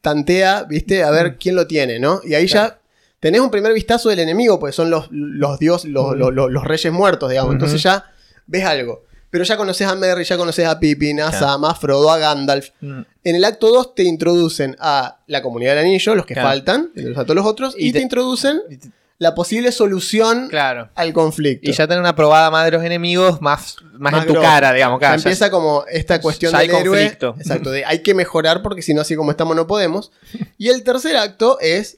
[0.07, 1.03] tantea, ¿viste?
[1.03, 2.21] A ver quién lo tiene, ¿no?
[2.23, 2.79] Y ahí ya
[3.19, 6.63] tenés un primer vistazo del enemigo, pues son los, los dios, los, los- los- los
[6.63, 7.51] reyes muertos, digamos.
[7.53, 8.05] Entonces ya
[8.45, 9.03] ves algo.
[9.29, 11.45] Pero ya conoces a Merry, ya conoces a Pippin, a Claro.
[11.45, 12.69] Sam, a Frodo, a Gandalf.
[12.79, 13.01] Mm.
[13.25, 16.47] En el acto 2 te introducen a la comunidad del anillo, los que Claro.
[16.49, 20.47] faltan, a todos los otros, y, Y te, te- introducen Y te- la posible solución
[20.49, 20.89] Claro.
[20.95, 21.69] al conflicto.
[21.69, 24.47] Y ya tener una probada más de los enemigos, más, más, Más en tu grosso.
[24.47, 25.01] cara, digamos.
[25.01, 26.83] Ya- empieza como esta cuestión ya hay héroe.
[26.83, 27.35] conflicto.
[27.39, 30.11] Exacto, de hay que mejorar porque si no, así como estamos, no podemos.
[30.57, 31.97] Y el tercer acto es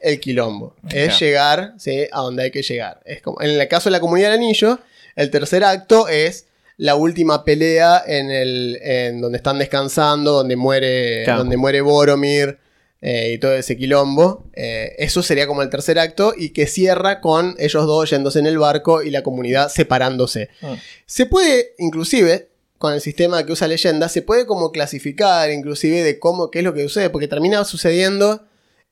[0.00, 0.76] el quilombo.
[0.90, 1.18] Es Claro.
[1.20, 2.06] llegar ¿sí?
[2.12, 3.00] a donde hay que llegar.
[3.06, 4.78] Es como, en el caso de la comunidad del anillo,
[5.16, 8.78] el tercer acto es la última pelea en el.
[8.82, 11.22] en donde están descansando, donde muere.
[11.24, 11.40] Claro.
[11.40, 12.58] donde muere Boromir.
[13.02, 14.44] Eh, y todo ese quilombo.
[14.54, 16.32] Eh, eso sería como el tercer acto.
[16.36, 20.48] Y que cierra con ellos dos yéndose en el barco y la comunidad separándose.
[20.62, 20.72] Mm.
[21.04, 26.18] Se puede, inclusive, con el sistema que usa leyenda, se puede como clasificar, inclusive, de
[26.18, 28.44] cómo, qué es lo que sucede, porque termina sucediendo.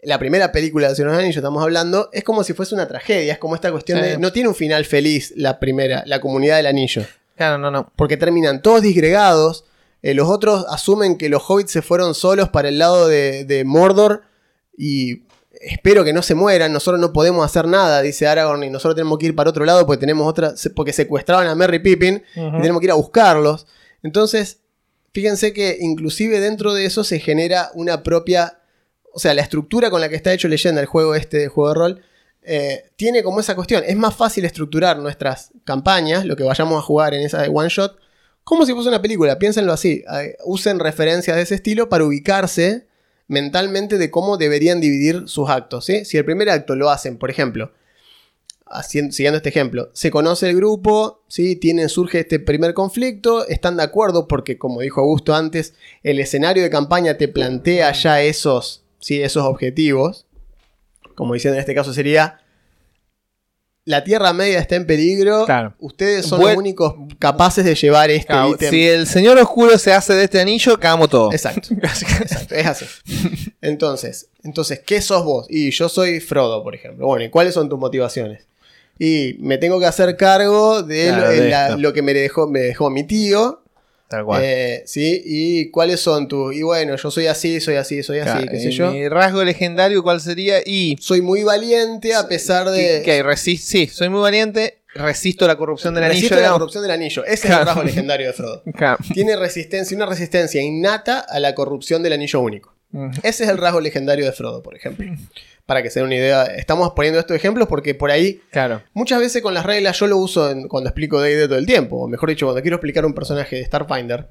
[0.03, 2.89] La primera película de Señor de los Anillos, estamos hablando, es como si fuese una
[2.89, 4.05] tragedia, es como esta cuestión Sí.
[4.07, 4.19] de.
[4.19, 7.05] No tiene un final feliz la primera, la comunidad del anillo,
[7.37, 7.93] Claro, no, no.
[7.97, 9.65] porque terminan todos disgregados.
[10.03, 13.65] Eh, los otros asumen que los hobbits se fueron solos para el lado de, de
[13.65, 14.23] Mordor
[14.77, 15.25] y
[15.61, 16.73] espero que no se mueran.
[16.73, 19.87] Nosotros no podemos hacer nada, dice Aragorn, y nosotros tenemos que ir para otro lado
[19.87, 20.55] porque tenemos otra.
[20.75, 23.67] porque secuestraban a Merry Pippin y tenemos que ir a buscarlos.
[24.03, 24.61] Entonces,
[25.13, 28.61] fíjense que inclusive dentro de eso se genera una propia,
[29.13, 31.69] o sea, la estructura con la que está hecho leyenda el juego este de juego
[31.69, 32.03] de rol,
[32.43, 33.85] eh, tiene como esa cuestión.
[33.87, 37.69] Es más fácil estructurar nuestras campañas, lo que vayamos a jugar en esa de one
[37.69, 37.99] shot,
[38.51, 39.39] como si fuese una película.
[39.39, 40.03] Piénsenlo así.
[40.13, 42.89] eh, usen referencias de ese estilo para ubicarse
[43.29, 45.85] mentalmente de cómo deberían dividir sus actos.
[45.85, 46.05] ¿sí?
[46.05, 47.71] Si el primer acto lo hacen, por ejemplo,
[48.83, 51.55] siguiendo este ejemplo, se conoce el grupo, ¿sí?
[51.55, 56.65] Tienen, surge este primer conflicto, están de acuerdo porque, como dijo Augusto antes, el escenario
[56.65, 59.23] de campaña te plantea ya esos, ¿sí?
[59.23, 60.27] esos objetivos.
[61.15, 62.40] Como diciendo en este caso sería,
[63.91, 65.75] la Tierra Media está en peligro, Claro.
[65.81, 68.71] ustedes son Buen- los únicos capaces de llevar este Claro, ítem.
[68.71, 71.33] si el señor oscuro se hace de este anillo, cagamos todo.
[71.33, 72.85] Exacto, exacto, es así.
[73.61, 75.47] Entonces, entonces, ¿qué sos vos?
[75.49, 77.07] Y yo soy Frodo, por ejemplo.
[77.07, 78.47] Bueno, ¿y cuáles son tus motivaciones?
[78.99, 81.79] Y me tengo que hacer cargo de, Claro, lo, de la- esto.
[81.79, 83.63] lo que me dejó, me dejó mi tío.
[84.11, 84.43] Tal cual.
[84.45, 85.23] eh, ¿Sí?
[85.25, 86.53] ¿Y cuáles son tus?
[86.55, 88.91] Y bueno, yo soy así, soy así, soy así, Claro, qué sé yo.
[88.91, 90.59] Mi rasgo legendario, ¿cuál sería?
[90.67, 90.97] Y.
[91.01, 93.03] Soy muy valiente a pesar de...
[93.05, 96.35] que, que sí, soy muy valiente, resisto la corrupción del Resisto anillo.
[96.35, 96.59] la digamos.
[96.59, 97.25] corrupción del anillo.
[97.25, 97.61] Ese es Claro.
[97.61, 98.63] el rasgo legendario de Frodo.
[98.77, 98.99] Claro.
[99.15, 102.75] Tiene resistencia, una resistencia innata a la corrupción del anillo único.
[103.23, 105.07] Ese es el rasgo legendario de Frodo, por ejemplo.
[105.67, 108.83] Para que se den una idea, estamos poniendo estos ejemplos porque por ahí, Claro.
[108.93, 111.97] muchas veces con las reglas yo lo uso en- cuando explico D&D todo el tiempo,
[112.03, 114.29] o mejor dicho, cuando quiero explicar un personaje de Starfinder,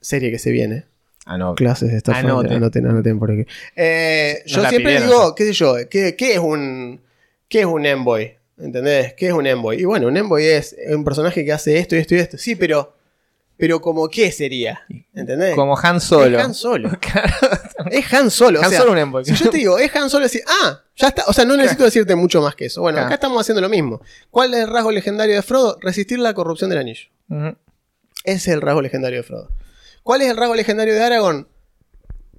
[0.00, 0.86] serie que se viene.
[1.26, 1.54] Ah, no.
[1.54, 2.30] clases de Starfinder.
[2.32, 2.52] Anoten.
[2.56, 3.46] Anoten, anoten por aquí.
[3.76, 7.00] Eh, yo siempre pidieron, digo, qué sé yo, ¿qué, qué es un
[7.48, 8.34] qué es un envoy?
[8.58, 9.14] ¿Entendés?
[9.14, 9.80] ¿Qué es un envoy?
[9.80, 12.38] Y bueno, un envoy es un personaje que hace esto y esto y esto.
[12.38, 12.93] Sí, pero
[13.56, 14.82] pero como qué sería?
[15.14, 15.54] ¿Entendés?
[15.54, 16.38] Como Han Solo.
[16.38, 16.90] Es Han Solo.
[17.90, 18.60] es Han Solo.
[18.60, 19.24] o Han sea, Solo un.
[19.24, 21.24] Si yo te digo, es Han Solo, decir, ah, ya está.
[21.28, 22.80] O sea, no necesito decirte mucho más que eso.
[22.80, 24.00] Bueno, acá estamos haciendo lo mismo.
[24.30, 25.78] ¿Cuál es el rasgo legendario de Frodo?
[25.80, 27.08] Resistir la corrupción del anillo.
[28.24, 29.50] Ese es el rasgo legendario de Frodo.
[30.02, 31.48] ¿Cuál es el rasgo legendario de Aragorn?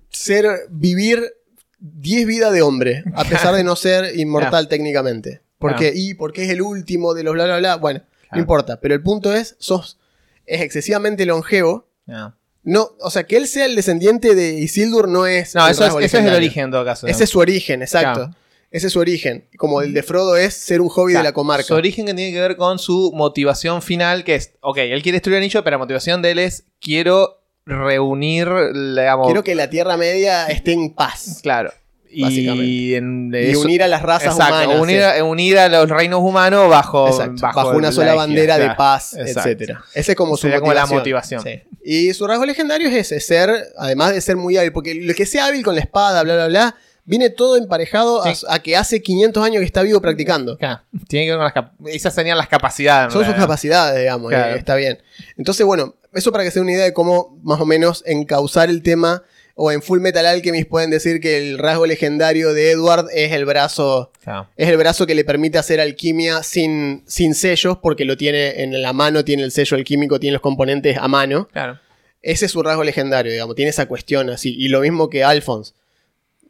[0.09, 1.33] Ser, vivir
[1.79, 5.41] 10 vidas de hombre, a pesar de no ser inmortal técnicamente.
[5.59, 7.75] Porque, y porque es el último de los bla bla bla.
[7.77, 8.01] Bueno,
[8.31, 8.79] no importa.
[8.81, 9.97] Pero el punto es, sos,
[10.45, 11.87] es excesivamente longevo.
[12.05, 15.55] No, No, o sea, que él sea el descendiente de Isildur no es.
[15.55, 17.07] No, eso es, el origen en todo caso.
[17.07, 18.25] Ese es su origen, exacto.
[18.25, 18.35] Claro.
[18.71, 19.47] Ese es su origen.
[19.57, 21.63] Como el de Frodo es ser un hobby de la comarca.
[21.63, 25.17] Su origen que tiene que ver con su motivación final, que es, ok, él quiere
[25.17, 29.69] destruir el anillo, pero la motivación de él es, quiero reunir, digamos, Quiero que la
[29.69, 31.39] Tierra Media esté en paz.
[31.41, 31.71] claro.
[32.15, 34.81] Y, en- Y eso- unir a las razas exacto, humanas.
[34.81, 35.19] unir, sí.
[35.19, 38.63] a, unir a los reinos humanos bajo, Exacto, bajo, bajo, una la sola bandera de
[38.65, 38.77] claro.
[38.77, 39.83] paz, etcétera.
[39.93, 41.39] Ese es como su como la motivación.
[41.39, 41.41] motivación.
[41.43, 41.61] Sí.
[41.83, 45.25] Y su rasgo legendario es ese, ser, además de ser muy hábil, porque lo que
[45.25, 46.75] sea hábil con la espada, bla, bla, bla,
[47.07, 48.45] viene todo emparejado a- Sí.
[48.49, 50.57] a, que hace 500 años que está vivo practicando.
[50.57, 53.13] Claro, Tiene que ver con las cap- esas serían las capacidades.
[53.13, 54.55] Son sus capacidades, digamos, Claro.
[54.55, 54.97] y está bien.
[55.37, 58.69] Entonces, bueno, eso para que se den una idea de cómo más o menos encauzar
[58.69, 59.21] el tema,
[59.57, 63.45] o en Full Metal Alchemist pueden decir que el rasgo legendario de Edward es el
[63.45, 64.49] brazo Claro.
[64.57, 68.81] Es el brazo que le permite hacer alquimia sin, sin sellos, porque lo tiene en
[68.81, 71.47] la mano, tiene el sello alquímico, tiene los componentes a mano.
[71.53, 71.79] Claro.
[72.21, 74.55] Ese es su rasgo legendario, digamos, tiene esa cuestión así.
[74.57, 75.73] Y lo mismo que Alphonse.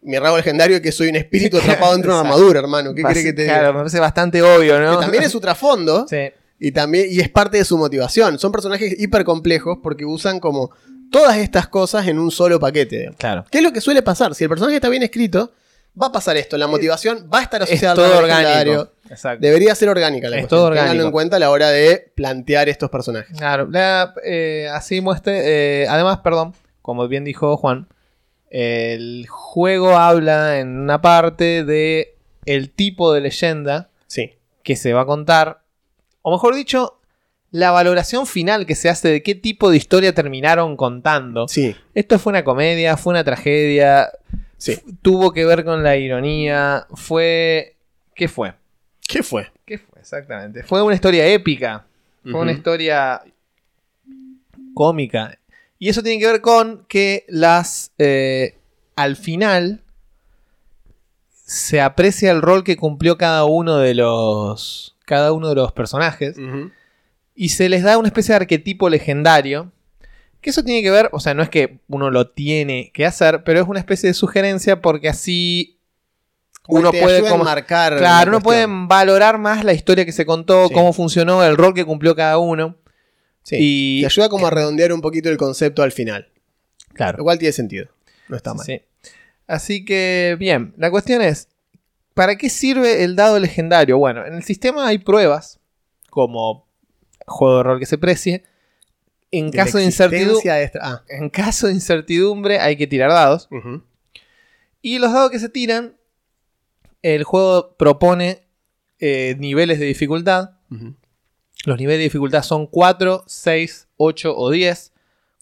[0.02, 2.96] Mi rasgo legendario es que soy un espíritu atrapado dentro de una armadura, hermano.
[2.96, 3.56] ¿Qué crees que te diga?
[3.60, 4.98] Claro, me parece bastante obvio, ¿no?
[4.98, 6.32] Que también es su trasfondo Sí.
[6.60, 8.40] y, también, y es parte de su motivación.
[8.40, 10.72] Son personajes hiper complejos porque usan como
[11.20, 12.98] todas estas cosas en un solo paquete.
[12.98, 13.18] digamos.
[13.18, 13.46] Claro.
[13.50, 14.36] ¿Qué es lo que suele pasar?
[14.36, 15.52] Si el personaje está bien escrito,
[16.02, 16.58] va a pasar esto.
[16.58, 18.92] La motivación va a estar Es asociada al todo orgánico.
[19.10, 19.40] Exacto.
[19.46, 20.60] Debería ser orgánica la Es cuestión.
[20.60, 21.06] todo Ténganlo orgánico.
[21.08, 23.38] en cuenta a la hora de plantear estos personajes.
[23.38, 25.42] Claro, la- eh, así muestre.
[25.84, 27.88] eh, además, perdón, como bien dijo Juan,
[28.50, 34.34] el juego habla en una parte de el tipo de leyenda Sí.
[34.64, 35.62] que se va a contar,
[36.22, 36.95] o mejor dicho,
[37.56, 41.48] la valoración final que se hace de qué tipo de historia terminaron contando.
[41.48, 41.74] Sí.
[41.94, 44.10] Esto fue una comedia, fue una tragedia,
[44.58, 44.78] Sí.
[45.02, 47.78] tuvo que ver con la ironía, fue...
[48.14, 48.54] ¿Qué fue?
[49.08, 49.52] ¿Qué fue?
[49.66, 50.64] ¿Qué fue exactamente?
[50.64, 51.86] Fue una historia épica,
[52.24, 53.22] fue una historia
[54.74, 55.38] cómica.
[55.80, 57.92] Y eso tiene que ver con que las.
[57.98, 58.58] eh,
[58.96, 59.82] al final.
[61.48, 64.96] Se aprecia el rol que cumplió cada uno de los.
[65.06, 66.36] Cada uno de los personajes.
[67.36, 69.72] Y se les da una especie de arquetipo legendario.
[70.42, 71.10] Que eso tiene que ver.
[71.12, 73.44] O sea, no es que uno lo tiene que hacer.
[73.44, 74.82] Pero es una especie de sugerencia.
[74.82, 75.80] Porque así.
[76.64, 77.98] Como Uno puede como- marcar.
[77.98, 80.74] Claro, la uno puede valorar más la historia que se contó, Sí.
[80.74, 82.76] cómo funcionó, el rol que cumplió cada uno.
[83.44, 83.58] Sí.
[83.60, 86.30] y- Te ayuda como a redondear un poquito el concepto al final.
[86.94, 87.20] Claro.
[87.20, 87.86] Lo cual tiene sentido.
[88.28, 88.66] No está mal.
[88.66, 88.82] Sí.
[89.46, 91.50] Así que, bien, la cuestión es,
[92.16, 94.00] ¿para qué sirve el dado legendario?
[94.00, 95.60] Bueno, en el sistema hay pruebas,
[96.10, 96.65] como
[97.26, 98.44] juego de rol que se precie.
[99.32, 101.04] En De caso de, incertidumbre, Ah.
[101.10, 103.48] en caso de incertidumbre hay que tirar dados.
[103.52, 103.84] ujú.
[104.82, 105.98] Y los dados que se tiran,
[107.02, 108.44] el juego propone
[109.00, 110.52] eh, niveles de dificultad.
[110.72, 110.96] Ujú.
[111.66, 114.94] Los niveles de dificultad son 4, 6, 8 o 10.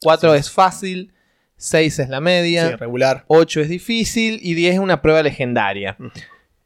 [0.01, 0.39] 4 Sí.
[0.39, 1.13] es fácil,
[1.57, 2.69] 6 es la media.
[2.69, 3.25] Sí, regular.
[3.27, 5.95] 8 es difícil y 10 es una prueba legendaria.
[5.99, 6.09] Ujú.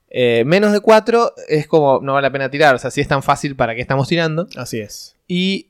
[0.10, 3.08] Eh, menos de 4 es como no vale la pena tirar, o sea, si es
[3.08, 4.48] tan fácil, ¿para qué estamos tirando?
[4.56, 5.16] Así es.
[5.28, 5.68] Y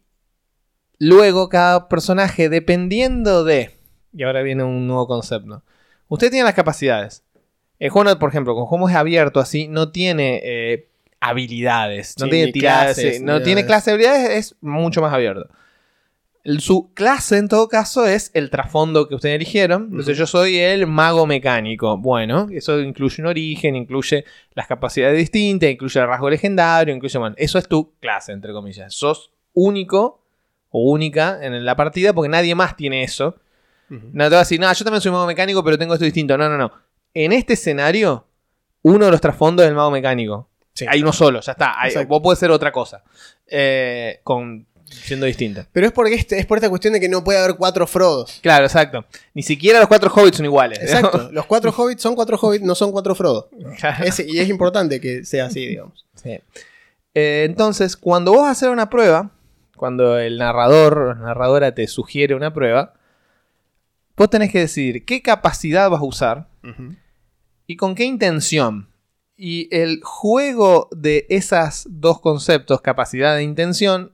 [0.99, 3.71] luego cada personaje, dependiendo de...
[4.13, 5.63] Y ahora viene un nuevo concepto.
[6.07, 7.23] Usted tiene las capacidades.
[7.79, 10.87] El juego, no- por ejemplo, con juegos abierto así, no tiene eh,
[11.19, 15.49] habilidades, no Sí, tiene tiradas, clases, no tiene clase de habilidades, es mucho más abierto.
[16.59, 19.89] Su clase, en todo caso, es el trasfondo que ustedes eligieron.
[19.91, 21.97] Entonces, yo soy el mago mecánico.
[21.97, 27.19] Bueno, eso incluye un origen, incluye las capacidades distintas, incluye el rasgo legendario, incluye.
[27.19, 28.93] Bueno, eso es tu clase, entre comillas.
[28.93, 30.21] Sos único
[30.69, 33.35] o única en la partida porque nadie más tiene eso.
[33.89, 36.37] No te vas a decir, no, yo también soy mago mecánico, pero tengo esto distinto.
[36.37, 36.71] No, no, no.
[37.13, 38.25] En este escenario,
[38.81, 40.49] uno de los trasfondos es el mago mecánico.
[40.73, 40.85] Sí.
[40.87, 41.81] Hay uno solo, ya está.
[41.81, 43.03] Hay- vos podés ser otra cosa.
[43.47, 45.67] Eh, con, siendo distinta.
[45.71, 48.39] Pero es porque este, es por esta cuestión de que no puede haber cuatro Frodos.
[48.41, 49.05] Claro, exacto.
[49.33, 50.79] Ni siquiera los cuatro hobbits son iguales.
[50.81, 51.29] Exacto.
[51.31, 53.49] Los cuatro hobbits son cuatro hobbits, no son cuatro Frodo.
[53.79, 54.03] Claro.
[54.05, 56.05] Ese- y es importante que sea así, digamos.
[56.15, 56.39] Sí.
[57.13, 59.31] Eh, entonces, cuando vos vas a hacer una prueba,
[59.75, 62.93] cuando el narrador o la narradora te sugiere una prueba,
[64.15, 66.47] vos tenés que decidir qué capacidad vas a usar
[67.67, 68.89] y con qué intención.
[69.35, 74.13] Y el juego de esas dos conceptos, capacidad e intención,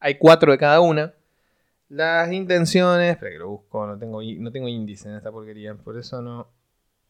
[0.00, 1.14] hay cuatro de cada una.
[1.88, 3.12] Las intenciones.
[3.12, 6.48] Espera que lo busco, no tengo, no tengo índice en esta porquería, por eso no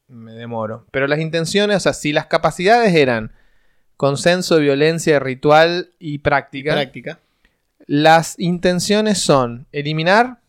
[0.09, 0.87] me demoro.
[0.91, 3.33] Pero las intenciones, o sea, si las capacidades eran
[3.97, 6.73] consenso, violencia, ritual y práctica.
[6.73, 7.21] Práctica.
[7.87, 10.41] Las intenciones son eliminar,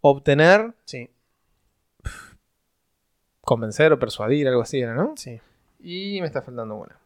[0.00, 1.10] obtener, Sí,
[3.42, 5.14] convencer o persuadir, algo así era, ¿no?
[5.16, 5.40] sí.
[5.82, 6.98] Y me está faltando una.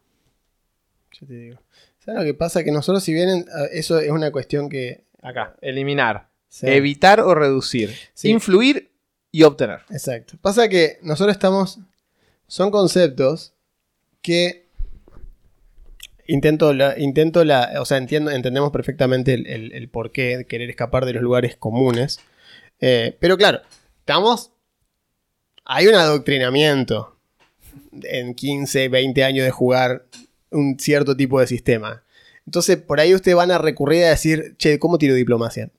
[1.11, 1.59] Yo te digo.
[2.05, 2.63] ¿Sabes lo que pasa?
[2.63, 5.03] Que nosotros, si bien a- eso es una cuestión que.
[5.21, 6.67] Acá, eliminar, Sí.
[6.67, 8.29] evitar o reducir, Sí.
[8.29, 8.91] influir
[9.31, 9.79] y obtener.
[9.89, 10.35] Exacto.
[10.41, 11.79] Pasa que nosotros estamos.
[12.47, 13.53] Son conceptos
[14.21, 14.65] que.
[16.27, 16.97] Intento la.
[16.99, 17.73] Intento la.
[17.79, 21.55] O sea, entiendo, entendemos perfectamente el, el- el porqué de querer escapar de los lugares
[21.55, 22.19] comunes.
[22.79, 23.61] Eh, pero claro,
[23.99, 24.51] estamos.
[25.65, 27.17] Hay un adoctrinamiento
[28.03, 30.05] en 15, 20 años de jugar
[30.51, 32.03] un cierto tipo de sistema.
[32.45, 35.69] Entonces, por ahí ustedes van a recurrir a decir, che, ¿cómo tiro diplomacia?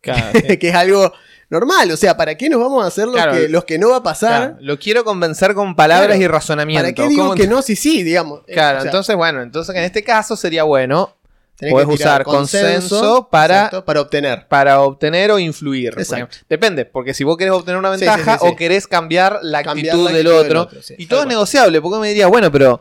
[0.00, 0.56] Claro, sí.
[0.58, 1.12] que es algo
[1.48, 1.90] normal.
[1.90, 3.32] O sea, ¿para qué nos vamos a hacer los, Claro.
[3.32, 4.42] que, los que no va a pasar?
[4.50, 6.82] Claro, Lo quiero convencer con palabras y razonamiento.
[6.84, 7.62] ¿Para qué digo ¿Cómo- que no?
[7.62, 8.40] Sí, sí, digamos.
[8.46, 11.16] Eh, Claro, o sea, entonces, bueno, entonces en este caso sería bueno
[11.56, 14.46] tirar usar consenso para- exacto, para obtener.
[14.48, 15.94] para obtener o influir.
[15.98, 16.38] Exacto.
[16.48, 18.52] Depende, porque si vos querés obtener una ventaja sí, sí, sí.
[18.52, 21.80] o querés cambiar la Cambiar actitud la del otro, del otro, y todo es negociable,
[21.82, 22.80] porque me diría, bueno, pero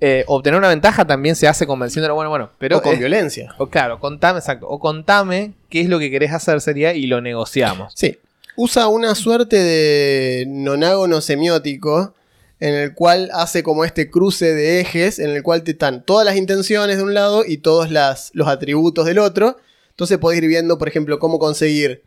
[0.00, 2.78] eh, obtener una ventaja también se hace convenciéndolo, bueno, bueno, pero...
[2.78, 3.54] o con es- violencia.
[3.58, 7.20] o claro, contame, exacto, o contame qué es lo que querés hacer sería y lo
[7.20, 7.92] negociamos.
[7.94, 8.18] Sí.
[8.56, 12.14] Usa una suerte de nonágono semiótico
[12.58, 16.26] en el cual hace como este cruce de ejes en el cual te están todas
[16.26, 19.56] las intenciones de un lado y todos las, los atributos del otro.
[19.90, 22.02] Entonces podés ir viendo, por ejemplo, cómo conseguir,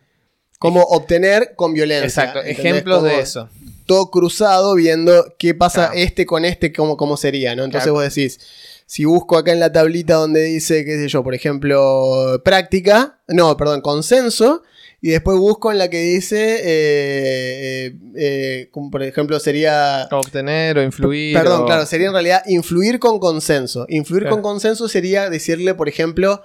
[0.60, 2.06] cómo obtener con violencia.
[2.08, 2.60] Exacto, ¿entendés?
[2.66, 3.50] ejemplos de eso.
[3.86, 5.94] Todo cruzado viendo qué pasa Claro.
[6.00, 7.64] este con este, cómo, cómo sería, ¿no?
[7.64, 7.94] Entonces Claro.
[8.06, 8.40] vos decís,
[8.86, 13.56] si busco acá en la tablita donde dice, qué sé yo, por ejemplo, práctica, no,
[13.58, 14.62] perdón, consenso,
[15.02, 20.08] y después busco en la que dice, eh, eh, eh, como por ejemplo sería...
[20.12, 21.36] Obtener o influir.
[21.38, 23.86] Perdón, o- claro, sería en realidad influir con consenso.
[23.90, 24.38] Influir Claro.
[24.38, 26.42] con consenso sería decirle, por ejemplo,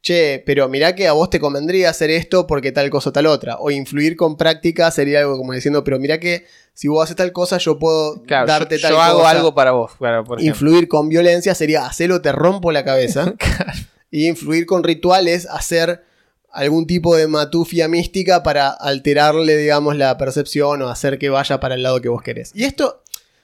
[0.00, 3.26] che, pero mirá que a vos te convendría hacer esto porque tal cosa o tal
[3.26, 3.56] otra.
[3.58, 7.32] O influir con práctica sería algo como diciendo, pero mirá que si vos haces tal
[7.32, 9.08] cosa, yo puedo Claro, darte yo, tal yo cosa.
[9.08, 10.54] hago algo para vos, claro, por ejemplo.
[10.68, 13.34] Influir con violencia sería hacerlo, te rompo la cabeza.
[14.10, 16.04] y influir con rituales, hacer
[16.50, 21.74] algún tipo de matufia mística para alterarle, digamos, la percepción o hacer que vaya para
[21.74, 22.52] el lado que vos querés.
[22.54, 23.02] Y esto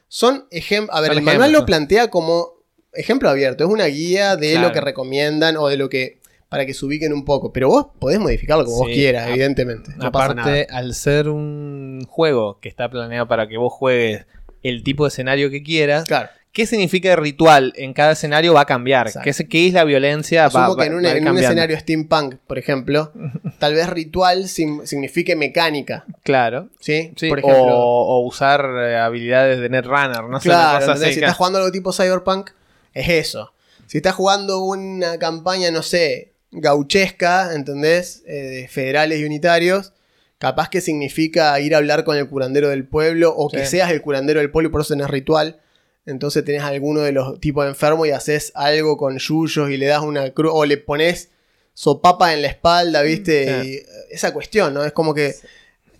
[0.08, 0.96] son ejemplos.
[0.96, 2.54] A ver, Son el manual lo plantea como
[2.92, 3.64] ejemplo abierto.
[3.64, 4.68] Es una guía de Claro.
[4.68, 6.20] lo que recomiendan o de lo que.
[6.48, 7.52] Para que se ubiquen un poco.
[7.52, 9.90] Pero vos podés modificarlo como vos Sí, quieras, a- evidentemente.
[9.96, 10.48] No pasa nada.
[10.50, 14.26] Aparte, al ser un juego que está planeado para que vos juegues
[14.62, 16.30] el tipo de escenario que quieras, Claro.
[16.52, 19.10] ¿qué significa ritual en cada escenario va a cambiar?
[19.22, 20.48] ¿Qué es, qué es la violencia?
[20.48, 23.12] Va, va- que en, un, va en escenario steampunk, por ejemplo,
[23.58, 26.06] tal vez ritual sim- signifique mecánica.
[26.22, 26.70] Claro.
[26.80, 27.12] ¿Sí?
[27.16, 27.76] Sí, por ejemplo.
[27.76, 31.04] o, o usar eh, habilidades de Netrunner, no sé, Claro, así.
[31.06, 31.26] si claro.
[31.26, 32.50] estás jugando algo tipo Cyberpunk,
[32.94, 33.52] es eso.
[33.86, 38.22] Si estás jugando una campaña, no sé, gauchesca, ¿entendés?
[38.26, 39.92] Eh, de federales y unitarios,
[40.38, 44.00] capaz que significa ir a hablar con el curandero del pueblo o que seas el
[44.02, 45.60] curandero del pueblo y por eso tenés ritual.
[46.06, 50.02] Entonces tenés alguno de los tipos enfermos y haces algo con yuyos y le das
[50.02, 51.30] una cruz o le pones
[51.72, 53.62] sopapa en la espalda, ¿viste?
[53.62, 53.68] Sí.
[53.70, 54.84] Y esa cuestión, ¿no?
[54.84, 55.34] Es como que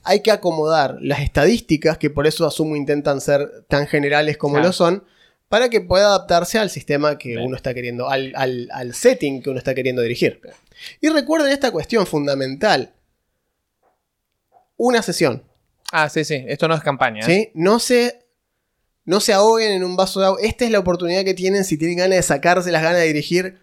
[0.03, 4.69] hay que acomodar las estadísticas, que por eso asumo intentan ser tan generales como Claro.
[4.69, 5.05] lo son,
[5.55, 7.43] para que pueda adaptarse al sistema que Bien.
[7.43, 10.41] uno está queriendo, al, al- al setting que uno está queriendo dirigir.
[11.01, 12.93] Y recuerden esta cuestión fundamental.
[14.77, 15.45] Una sesión,
[15.93, 16.45] Ah, sí, sí.
[16.49, 17.21] Esto no es campaña.
[17.21, 17.25] ¿eh?
[17.25, 17.51] ¿sí?
[17.55, 18.27] No se,
[19.05, 20.39] no se ahoguen en un vaso de agua.
[20.43, 23.61] Esta es la oportunidad que tienen si tienen ganas de sacarse las ganas de dirigir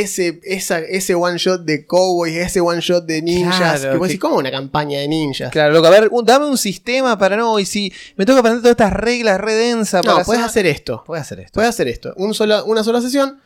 [0.00, 3.56] ese, esa- ese one shot de cowboys, ese one shot de ninjas.
[3.80, 5.50] Claro, que vos decís, ¿cómo una campaña de ninjas?
[5.50, 8.60] Claro, loco, a ver, un- dame un sistema para no, y si me toca aprender
[8.62, 11.02] todas estas reglas re densas No, puedes hacer esto.
[11.06, 11.52] Puedes hacer esto.
[11.54, 12.12] Puedes hacer esto.
[12.16, 12.32] Un
[12.66, 13.40] una sola sesión.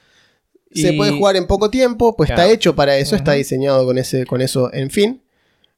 [0.75, 2.43] Se puede jugar en poco tiempo, pues Claro.
[2.43, 5.23] está hecho para eso, está diseñado con, ese, con eso, en fin.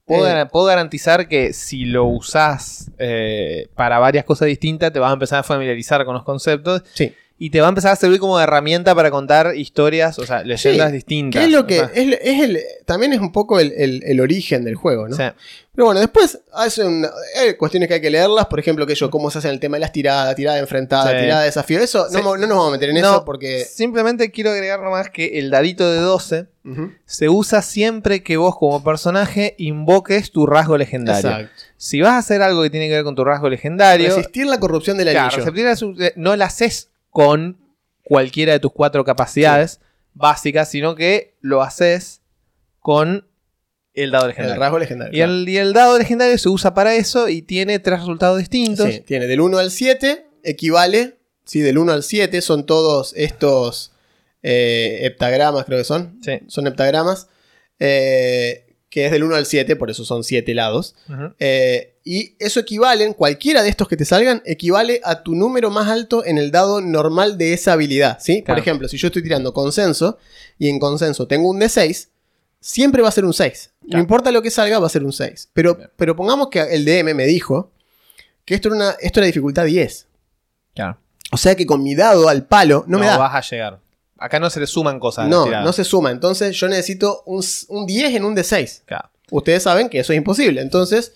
[0.07, 5.11] Puedo, Eh, puedo garantizar que si lo usás eh, para varias cosas distintas, te vas
[5.11, 6.83] a empezar a familiarizar con los conceptos.
[6.95, 7.13] Sí.
[7.41, 10.89] Y te va a empezar a servir como herramienta para contar historias, o sea, leyendas
[10.89, 11.41] Sí, distintas.
[11.41, 11.81] Que es lo que.
[11.83, 15.09] O sea, es, es el, también es un poco el, el- el origen del juego,
[15.09, 15.17] ¿no?
[15.17, 15.23] sí.
[15.75, 19.39] Pero bueno, después hay cuestiones que hay que leerlas, por ejemplo, que yo, cómo se
[19.39, 21.19] hace el tema de las tiradas, tirada enfrentada, Sí.
[21.23, 21.79] tirada de desafío.
[21.79, 23.65] Eso no, no nos vamos a meter en No, eso porque.
[23.65, 26.91] Simplemente quiero agregar nomás que el dadito de 12 Ujú.
[27.05, 31.31] se usa siempre que vos como personaje invoques tu rasgo legendario.
[31.31, 31.63] Exacto.
[31.77, 34.59] Si vas a hacer algo que tiene que ver con tu rasgo legendario, Resistir la
[34.59, 35.95] corrupción del claro, anillo.
[36.03, 37.59] eh, no la haces con
[38.05, 39.81] cualquiera de tus cuatro capacidades
[40.15, 42.23] básicas, sino que lo haces
[42.79, 43.27] con
[43.93, 44.61] el dado el legendario.
[44.61, 45.19] rasgo legendario.
[45.19, 48.87] y, el, y el dado legendario se usa para eso y tiene tres resultados distintos.
[48.87, 53.91] Sí, tiene del 1 al 7, equivale, sí, del 1 al 7 son todos estos
[54.45, 56.21] eh, heptagramas, creo que son.
[56.23, 56.39] Sí.
[56.47, 57.27] Son heptagramas,
[57.81, 60.95] eh, que es del 1 al 7, por eso son 7 lados.
[61.39, 65.89] Eh, y eso equivalen, cualquiera de estos que te salgan, equivale a tu número más
[65.89, 68.43] alto en el dado normal de esa habilidad, ¿sí?
[68.43, 70.19] Por ejemplo, si yo estoy tirando consenso
[70.59, 72.09] y en consenso tengo un D6,
[72.61, 73.73] siempre va a ser un 6.
[73.83, 75.51] No importa lo que salga, va a ser un 6.
[75.53, 75.91] Pero, Bien.
[75.97, 77.73] pero pongamos que el DM me dijo
[78.45, 80.07] que esto era, una, esto era dificultad 10.
[80.75, 80.99] Claro.
[81.31, 83.19] O sea que con mi dado al palo no, me da.
[83.19, 83.81] vas a llegar.
[84.19, 86.11] Acá no se le suman cosas a No, no se suma.
[86.11, 88.83] Entonces yo necesito un, un 10 en un D6.
[88.85, 89.11] Claro.
[89.31, 90.61] Ustedes saben que eso es imposible.
[90.61, 91.13] Entonces,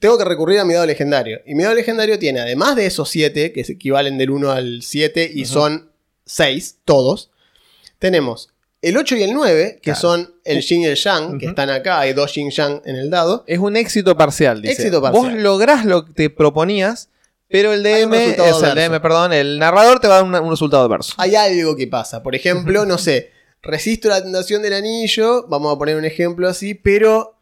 [0.00, 1.40] tengo que recurrir a mi dado legendario.
[1.46, 4.82] Y mi dado legendario tiene, además de esos 7, que se equivalen del 1 al
[4.82, 5.52] 7 y Ujú.
[5.52, 5.90] son
[6.24, 7.30] 6, todos,
[7.98, 8.48] tenemos
[8.80, 10.00] el 8 y el 9, que Claro.
[10.00, 11.50] son el yin y el yang, que Ujú.
[11.50, 13.44] están acá, hay dos yin yang en el dado.
[13.46, 14.72] Es un éxito parcial, dice.
[14.74, 15.34] Éxito parcial.
[15.34, 17.08] Vos lográs lo que te proponías,
[17.52, 18.74] pero el DM, es el.
[18.74, 21.14] DM, perdón, el narrador te va a dar un, un resultado adverso.
[21.18, 22.22] Hay algo que pasa.
[22.22, 23.30] Por ejemplo, no sé,
[23.62, 27.36] resisto la tentación del anillo, vamos a poner un ejemplo así, pero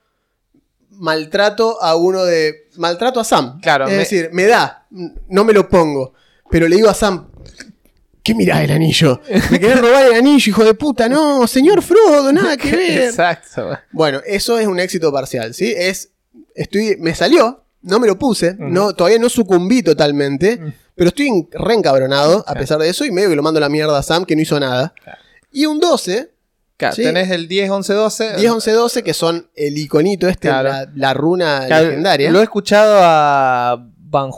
[0.90, 2.68] maltrato a uno de.
[2.76, 3.61] Maltrato a Sam.
[3.61, 4.86] Claro, Es me- decir, me da,
[5.28, 6.14] no me lo pongo.
[6.50, 7.28] Pero le digo a Sam.
[8.22, 9.20] ¿Qué mirás el anillo?
[9.50, 11.08] Me querés robar el anillo, hijo de puta.
[11.08, 13.02] No, señor Frodo, nada que ver.
[13.04, 13.78] Exacto.
[13.92, 15.72] Bueno, eso es un éxito parcial, ¿sí?
[15.76, 16.11] Es.
[16.54, 16.96] Estoy.
[16.98, 18.64] Me salió, no me lo puse, Ujú.
[18.68, 20.72] no, todavía no sucumbí totalmente, Mm.
[20.95, 23.62] pero estoy en- re encabronado a pesar de eso y medio que lo mando a
[23.62, 24.95] la mierda a Sam que no hizo nada.
[25.53, 26.31] Y un 12,
[26.76, 27.03] Claro, Sí.
[27.03, 28.37] Tenés el 10, 11, 12.
[28.39, 30.70] 10, 11, 12, que son el iconito este, Claro.
[30.70, 32.31] la, la runa Claro, legendaria.
[32.31, 34.31] Lo he escuchado a Van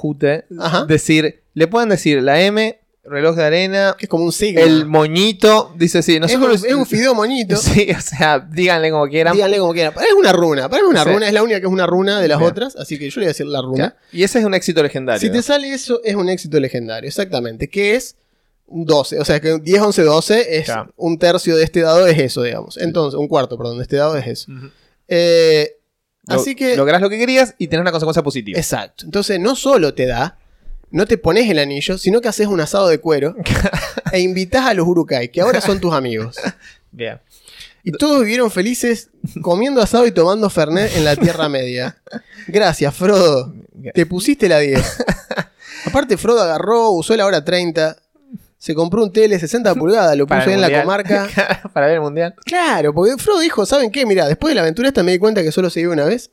[0.59, 0.85] Ajá.
[0.87, 4.61] decir, le pueden decir la M, reloj de arena, es como un signo.
[4.61, 7.57] el moñito, dice sí, es, un, nosotros es un fideo moñito.
[7.61, 9.35] Sí, o sea, díganle como quieran.
[9.35, 9.93] Díganle como quieran.
[9.97, 10.69] Es una runa.
[10.69, 11.11] Para mí es una Sí.
[11.11, 11.27] runa.
[11.27, 12.51] Es la única que es una runa de las Bien.
[12.51, 12.77] otras.
[12.77, 13.97] Así que yo le voy a decir la runa.
[14.13, 15.21] Y ese es un éxito legendario.
[15.21, 17.09] Si te sale eso, es un éxito legendario.
[17.09, 17.69] Exactamente.
[17.69, 18.17] Que es
[18.67, 19.19] un 12.
[19.19, 20.93] O sea que 10, 11, 12 es Claro.
[20.97, 22.77] un tercio de este dado es eso, digamos.
[22.79, 24.53] Entonces, un cuarto, perdón, de este dado es eso.
[25.09, 25.77] Eh,
[26.29, 26.77] Lo- así que.
[26.77, 28.59] Lográs lo que querías y tenés una consecuencia positiva.
[28.59, 29.05] Exacto.
[29.05, 30.39] Entonces, no solo te da,
[30.93, 33.35] no te pones el anillo, sino que haces un asado de cuero
[34.13, 36.37] e invitas a los Urukai, que ahora son tus amigos.
[36.93, 37.19] Bien.
[37.83, 39.09] Y todos vivieron felices
[39.41, 41.97] comiendo asado y tomando Fernet en la Tierra Media.
[42.47, 43.53] Gracias, Frodo.
[43.93, 45.05] Te pusiste la 10.
[45.87, 47.97] Aparte, Frodo agarró, usó la hora 30,
[48.57, 51.29] se compró un tele 60 pulgadas, lo puso ahí en la comarca.
[51.73, 52.37] Para ver el mundial.
[52.45, 54.07] Claro, porque Frodo dijo, ¿saben qué?
[54.07, 56.31] Mira, después de la aventura esta me di cuenta que solo se vive una vez.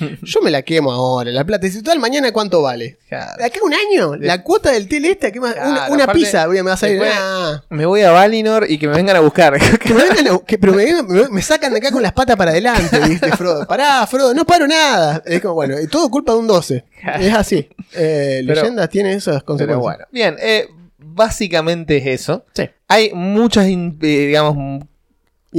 [0.22, 1.66] Yo me la quemo ahora, la plata.
[1.66, 2.98] Y si total, mañana cuánto vale.
[3.08, 3.32] Claro.
[3.38, 4.16] ¿De acá a un año?
[4.16, 5.54] La cuota del tele esta, ¿qué más?
[5.54, 6.98] Claro, una una aparte, pizza, voy a- me va a salir.
[7.00, 7.62] después- Ah.
[7.70, 9.54] Me voy a Valinor y que me vengan a buscar.
[9.80, 12.36] Que me vengan a- que- pero me, me- me sacan de acá con las patas
[12.36, 13.66] para adelante, ¿viste, Frodo?
[13.68, 15.22] Pará, Frodo, no paro nada.
[15.24, 16.84] Es como, bueno, todo culpa de un 12.
[17.20, 17.68] Es así.
[17.94, 19.80] Eh, Pero- leyendas tiene esas Pero consecuencias.
[19.80, 20.04] bueno.
[20.10, 20.68] Bien, eh,
[20.98, 22.44] básicamente es eso.
[22.54, 22.68] Sí.
[22.88, 24.84] Hay muchas, eh, digamos,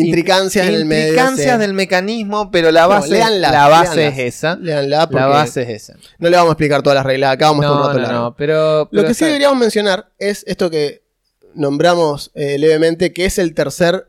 [0.05, 1.07] Intricancias en el medio.
[1.09, 1.59] intricancias sí.
[1.61, 4.55] del mecanismo, pero la No, base, léanlas, la base es esa.
[4.55, 4.69] Porque
[5.19, 5.93] La base es esa.
[6.19, 7.33] no le vamos a explicar todas las reglas.
[7.33, 8.19] Acá vamos a No, un rato no, largo.
[8.19, 11.03] no, pero, Lo que sí deberíamos mencionar es esto que
[11.55, 14.07] nombramos eh, levemente, que es el tercer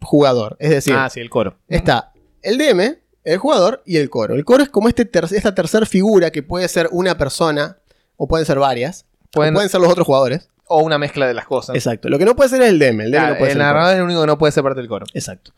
[0.00, 0.56] jugador.
[0.60, 1.56] Es decir, Ah, sí, el coro.
[1.68, 4.34] está el DM, el jugador y el coro.
[4.34, 7.78] El coro es como este ter- esta tercera figura que puede ser una persona
[8.16, 9.04] o pueden ser varias.
[9.32, 10.48] Pueden ser los otros jugadores.
[10.72, 11.74] O una mezcla de las cosas.
[11.74, 12.08] Exacto.
[12.08, 13.00] Lo que no puede ser es el DM.
[13.00, 14.52] El DM Claro, no puede el ser el narrador es el único que no puede
[14.52, 15.06] ser parte del coro.
[15.14, 15.52] Exacto.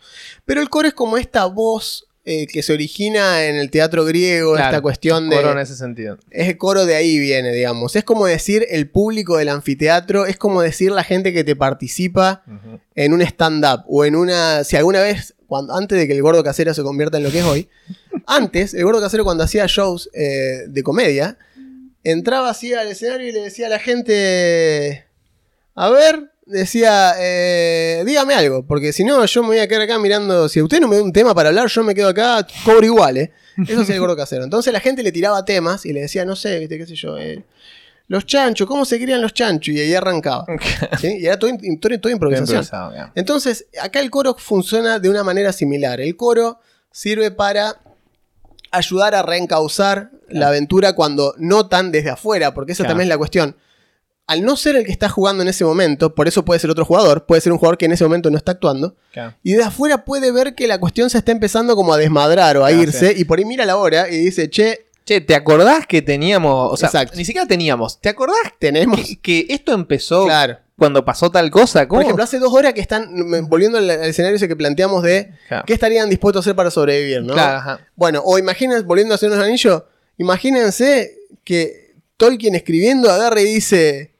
[0.46, 4.54] Pero el coro es como esta voz eh, que se origina en el teatro griego,
[4.54, 5.36] Claro, esta cuestión de...
[5.36, 6.18] Coro en ese sentido.
[6.30, 7.96] Es el coro de ahí viene, digamos.
[7.96, 12.44] Es como decir el público del anfiteatro, es como decir la gente que te participa
[12.94, 14.62] en un stand-up o en una...
[14.62, 17.40] Si alguna vez, cuando, antes de que el gordo casero se convierta en lo que
[17.40, 17.68] es hoy,
[18.26, 21.36] antes, el gordo casero cuando hacía shows eh, de comedia,
[22.04, 25.06] entraba así al escenario y le decía a la gente,
[25.74, 29.98] a ver, decía, eh, dígame algo, porque si no yo me voy a quedar acá
[29.98, 32.84] mirando, si usted no me da un tema para hablar, yo me quedo acá, cobro
[32.84, 33.32] igual, ¿eh?
[33.68, 34.44] Eso es el gordo casero.
[34.44, 37.18] Entonces la gente le tiraba temas y le decía, no sé, viste, qué sé yo,
[37.18, 37.44] eh,
[38.08, 39.74] los chanchos, ¿cómo se crían los chanchos?
[39.74, 40.44] Y ahí arrancaba.
[41.00, 41.18] ¿sí?
[41.20, 41.50] Y era todo,
[41.80, 42.58] todo- toda improvisación.
[43.14, 46.00] Entonces, acá el coro funciona de una manera similar.
[46.00, 46.58] El coro
[46.90, 47.76] sirve para
[48.72, 52.90] ayudar a reencauzar la aventura cuando notan desde afuera, porque esa Claro.
[52.92, 53.56] también es la cuestión.
[54.26, 56.84] Al no ser el que está jugando en ese momento, por eso puede ser otro
[56.84, 59.34] jugador, puede ser un jugador que en ese momento no está actuando, Claro.
[59.42, 62.64] y de afuera puede ver que la cuestión se está empezando como a desmadrar o
[62.64, 65.84] a Claro, irse, y por ahí mira la hora y dice, che, Che, ¿te acordás
[65.88, 66.72] que teníamos.
[66.72, 67.16] O sea, Exacto.
[67.16, 68.00] ni siquiera teníamos.
[68.00, 69.00] ¿Te acordás tenemos...
[69.00, 70.58] que, que esto empezó Claro.
[70.78, 71.86] Cuando pasó tal cosa?
[71.86, 71.98] ¿Cómo?
[71.98, 73.08] Por ejemplo, hace dos horas que están,
[73.48, 75.64] volviendo al, al escenario ese que planteamos de Claro.
[75.66, 77.34] qué estarían dispuestos a hacer para sobrevivir, ¿no?
[77.34, 77.80] Claro, ajá.
[77.94, 79.82] Bueno, o imagínense, volviendo a hacer unos anillos,
[80.18, 84.11] imagínense que Tolkien escribiendo agarra y dice.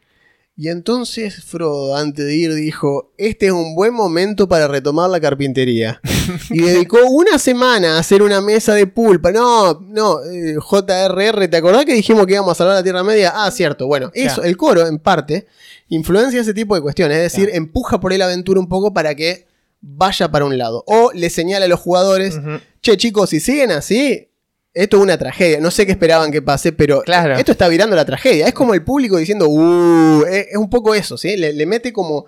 [0.55, 5.19] Y entonces Frodo, antes de ir, dijo: Este es un buen momento para retomar la
[5.21, 6.01] carpintería.
[6.51, 9.33] y dedicó una semana a hacer una mesa de pulpa.
[9.33, 13.33] No, no, eh, JRR, ¿te acordás que dijimos que íbamos a salvar la Tierra Media?
[13.35, 13.87] Ah, cierto.
[13.87, 14.49] Bueno, eso, Claro.
[14.49, 15.47] el coro, en parte,
[15.89, 17.17] influencia ese tipo de cuestiones.
[17.19, 19.47] Es decir, empuja por ahí la aventura un poco para que
[19.81, 20.85] vaya para un lado.
[20.87, 22.39] O le señala a los jugadores
[22.83, 24.29] che chicos, si siguen así,
[24.75, 25.61] esto es una tragedia.
[25.61, 27.37] No sé qué esperaban que pase, pero Claro.
[27.37, 28.47] esto está virando la tragedia.
[28.47, 31.37] Es como el público diciendo, uh, es, es un poco eso, ¿sí?
[31.37, 32.27] Le, le mete como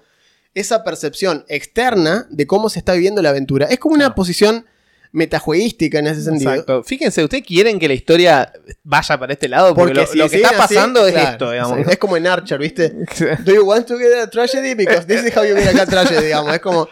[0.54, 3.66] esa percepción externa de cómo se está viviendo la aventura.
[3.66, 4.66] Es como una posición
[5.12, 6.50] metajueística en ese sentido.
[6.50, 6.82] Exacto.
[6.82, 9.72] Fíjense, ¿ustedes quieren que la historia vaya para este lado?
[9.74, 11.88] Porque, lo, si lo que está así, pasando es claro, esto, digamos.
[11.88, 12.90] Es como en Archer, ¿viste?
[13.44, 14.74] Do you want to get a tragedy?
[14.74, 16.52] Because this is how you get a tragedy, digamos.
[16.52, 16.88] Es como.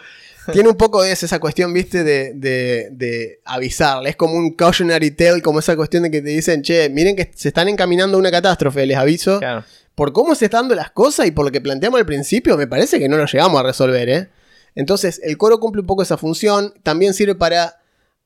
[0.51, 4.09] Tiene un poco de esa cuestión, viste, de, de, de avisarle.
[4.09, 7.31] Es como un cautionary tale, como esa cuestión de que te dicen, che, miren que
[7.33, 9.39] se están encaminando a una catástrofe, les aviso.
[9.39, 9.63] Claro.
[9.95, 12.67] Por cómo se están dando las cosas y por lo que planteamos al principio, me
[12.67, 14.29] parece que no lo llegamos a resolver, ¿eh?
[14.75, 16.73] Entonces, el coro cumple un poco esa función.
[16.81, 17.79] También sirve para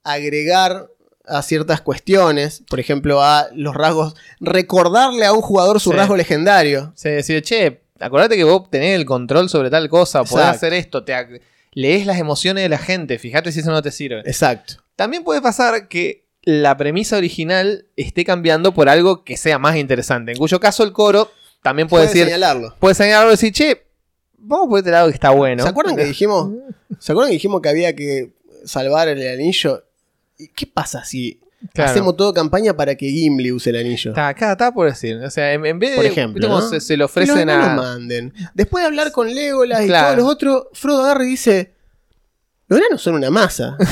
[0.04, 0.88] agregar
[1.26, 5.98] a ciertas cuestiones, por ejemplo, a los rasgos, recordarle a un jugador su Sí.
[5.98, 6.94] rasgo legendario.
[6.96, 10.56] Se decide, che, acordate que vos tenés el control sobre tal cosa, podés Exacto.
[10.56, 11.14] hacer esto, te
[11.78, 14.22] lees las emociones de la gente, fíjate si eso no te sirve.
[14.22, 14.78] Exacto.
[14.96, 20.32] También puede pasar que la premisa original esté cambiando por algo que sea más interesante,
[20.32, 21.30] en cuyo caso el coro
[21.62, 22.76] también puede, decir, señalarlo.
[22.80, 23.84] puede señalarlo y decir, che,
[24.40, 25.62] vamos por este lado que está bueno.
[25.62, 26.50] ¿Se acuerdan que dijimos?
[27.00, 28.32] ¿Se acuerdan que dijimos que había que
[28.66, 29.86] salvar el anillo?
[30.40, 31.40] ¿Y qué pasa si
[31.74, 31.90] Claro.
[31.92, 34.12] hacemos todo campaña para que Gimli use el anillo?
[34.12, 35.18] Está, acá está por decir.
[35.18, 35.96] O sea, en, en vez de.
[35.98, 36.70] Por ejemplo, ¿viste cómo ¿no?
[36.70, 37.76] se, se los ofrecen a.
[37.76, 38.34] manden.
[38.54, 41.74] Después de hablar con Legolas y todos los otros, Frodo agarra y dice:
[42.68, 43.76] Los enanos son una masa.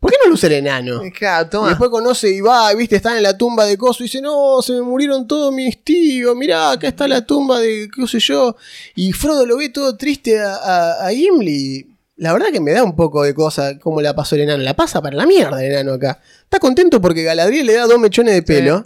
[0.00, 1.00] ¿Por qué no lo usa el enano?
[1.16, 1.68] Claro, Y toma.
[1.70, 4.72] después conoce y va, viste, están en la tumba de Coso y dice, no, se
[4.72, 8.56] me murieron todos mis tíos, mirá, acá está la tumba de qué sé yo.
[8.94, 11.88] Y Frodo lo ve todo triste a, a, a Gimli.
[12.22, 14.62] La verdad que me da un poco de cosa cómo la pasó el enano.
[14.62, 16.20] La pasa para la mierda el enano acá.
[16.44, 18.84] Está contento porque Galadriel le da dos mechones de pelo.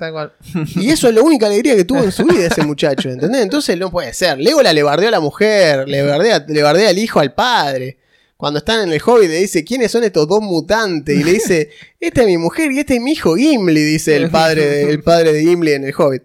[0.76, 3.42] Y eso es la única alegría que tuvo en su vida ese muchacho, ¿entendés?
[3.42, 4.38] Entonces no puede ser.
[4.38, 7.98] Legolas le bardeó a la mujer, le bardea, le bardea al hijo al padre.
[8.38, 11.18] Cuando están en el Hobbit le dice, ¿quiénes son estos dos mutantes?
[11.18, 11.70] Y le dice,
[12.00, 15.02] esta es mi mujer y este es mi hijo Gimli, dice el padre, de- el
[15.02, 16.22] padre de Gimli en el Hobbit.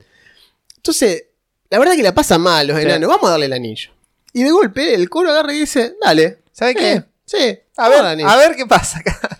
[0.78, 1.26] Entonces,
[1.70, 2.84] la verdad que la pasa mal los Sí.
[2.84, 3.92] enanos, vamos a darle el anillo.
[4.34, 6.40] Y de golpe el coro agarra y dice, dale.
[6.62, 7.04] ¿Sabe eh, qué?
[7.26, 9.40] sí, A ver, a ver qué pasa acá.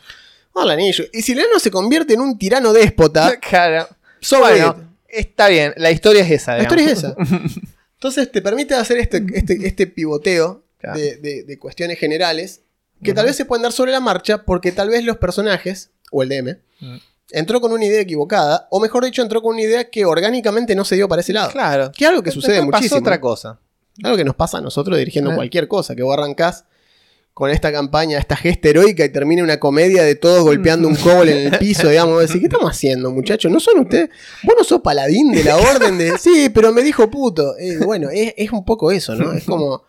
[0.56, 1.06] Al anillo.
[1.14, 3.88] Y si el enano se convierte en un tirano déspota, Claro.
[4.20, 4.88] so Bueno, be it.
[5.28, 5.74] está bien.
[5.78, 6.56] La historia es esa.
[6.58, 7.16] La historia es esa.
[7.96, 11.00] Entonces te permite hacer este, este, este pivoteo Claro.
[11.00, 12.62] de, de- de cuestiones generales
[13.04, 16.24] que tal vez se pueden dar sobre la marcha porque tal vez los personajes, o
[16.24, 16.98] el DM, Mm.
[17.32, 20.84] entró con una idea equivocada, o mejor dicho, entró con una idea que orgánicamente no
[20.84, 21.52] se dio para ese lado.
[21.52, 21.92] Claro.
[21.96, 23.00] Que es algo que sucede Después pasó muchísimo.
[23.02, 23.60] otra cosa.
[24.04, 25.36] Algo que nos pasa a nosotros dirigiendo Eh.
[25.36, 26.66] cualquier cosa, que vos arrancás
[27.34, 31.30] con esta campaña, esta gesta heroica y termina una comedia de todos golpeando un cobol
[31.30, 33.52] en el piso, digamos, decís, ¿qué estamos haciendo, muchachos?
[33.52, 34.10] ¿No son ustedes?
[34.44, 36.18] Vos no sos paladín de la orden de...
[36.18, 37.58] Sí, pero me dijo puto.
[37.58, 39.32] Eh, bueno, es, es un poco eso, ¿no?
[39.32, 39.84] Es como...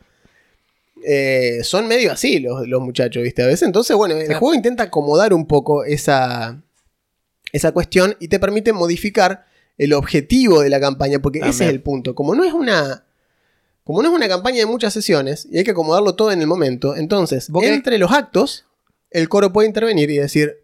[1.04, 3.42] eh, son medio así los, los muchachos, ¿viste?
[3.42, 3.62] A veces.
[3.62, 6.62] Entonces, bueno, el juego intenta acomodar un poco esa,
[7.52, 9.46] esa cuestión y te permite modificar
[9.78, 12.14] el objetivo de la campaña, porque ese es el punto.
[12.14, 13.04] Como no es una...
[13.84, 16.46] Como no es una campaña de muchas sesiones y hay que acomodarlo todo en el
[16.46, 18.64] momento, entonces, entre los actos,
[19.10, 20.58] el coro puede intervenir y decir,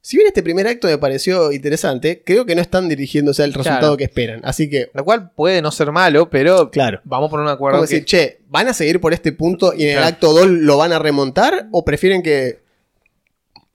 [0.00, 3.80] si bien este primer acto me pareció interesante, creo que no están dirigiéndose al resultado
[3.80, 3.96] Claro.
[3.96, 4.40] que esperan.
[4.44, 7.00] Así que, Lo cual puede no ser malo, pero claro.
[7.04, 7.78] vamos por un acuerdo.
[7.78, 10.46] Como que- decir, che, ¿van a seguir por este punto y en el acto 2
[10.46, 11.68] lo van a remontar?
[11.72, 12.60] ¿O prefieren que.?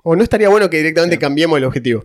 [0.04, 1.30] ¿O no estaría bueno que directamente Claro.
[1.30, 2.04] cambiemos el objetivo?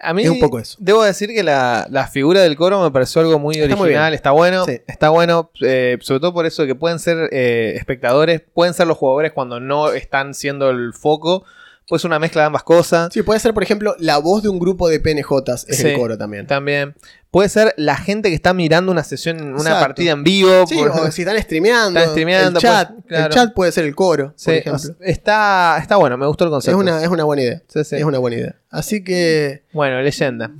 [0.00, 0.76] A mí Es un poco eso.
[0.80, 4.12] Debo decir que la, la figura del coro me pareció algo muy Está muy original,
[4.14, 4.80] está bueno, Sí.
[4.86, 8.98] está bueno, eh, sobre todo por eso que pueden ser eh, espectadores, pueden ser los
[8.98, 11.44] jugadores cuando no están siendo el foco,
[11.88, 13.12] pues una mezcla de ambas cosas.
[13.12, 15.88] Sí, puede ser, por ejemplo, la voz de un grupo de PNJs es Sí.
[15.88, 16.46] el coro también.
[16.46, 16.94] También
[17.36, 19.80] puede ser la gente que está mirando una sesión, una Exacto.
[19.80, 20.66] partida en vivo.
[20.66, 23.24] Sí, por- o si están streameando, Están streameando, el, chat, pues, claro.
[23.26, 24.94] el chat puede ser el coro, Sí, por ejemplo.
[25.00, 26.78] está, está bueno, me gustó el Es concepto.
[26.78, 27.62] una, es una buena idea.
[27.68, 27.96] Sí, sí.
[27.96, 28.54] Es una buena idea.
[28.70, 30.50] Así que, Bueno, leyenda.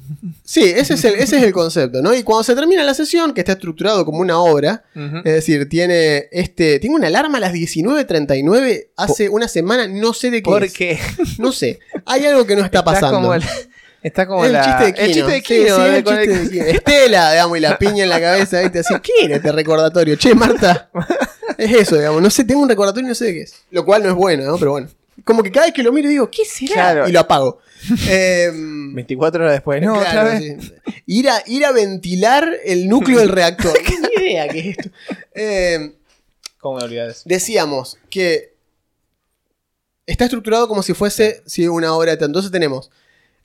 [0.44, 2.14] sí, ese es, el, ese es el concepto, ¿no?
[2.14, 6.28] Y cuando se termina la sesión, que está estructurado como una obra, es decir, tiene
[6.30, 10.52] este tiene una alarma a las 19.39 hace una semana, no sé de qué es.
[10.52, 10.98] Porque
[11.38, 13.14] No sé, hay algo que no está pasando.
[13.14, 13.42] como el-
[14.02, 15.04] está como Es la, el chiste de Kino.
[15.06, 16.64] el chiste de Kino, sí, de- el con el- chiste de Kino.
[16.64, 18.78] Estela, digamos, y la piña en la cabeza, ¿viste?
[18.80, 20.16] Así, ¿qué era este recordatorio?
[20.16, 20.90] Che, Marta.
[21.58, 22.20] Es eso, digamos.
[22.22, 23.54] No sé, tengo un recordatorio y no sé de qué es.
[23.70, 24.58] Lo cual no es bueno, ¿no?
[24.58, 24.88] Pero bueno.
[25.24, 26.72] Como que cada vez que lo miro digo, ¿qué será?
[26.74, 27.08] Claro.
[27.08, 27.60] Y lo apago.
[28.08, 30.42] Em, 24 horas después, no, claro, otra vez.
[30.60, 30.72] sí.
[31.06, 33.72] Ir, a, ir a ventilar el núcleo del reactor.
[34.18, 34.90] Ni idea qué es esto.
[35.34, 35.94] Em,
[36.58, 37.22] ¿Cómo me olvidé eso?
[37.24, 38.54] decíamos que
[40.06, 42.26] está estructurado como si fuese sí, una obra de teatro.
[42.26, 42.90] Entonces tenemos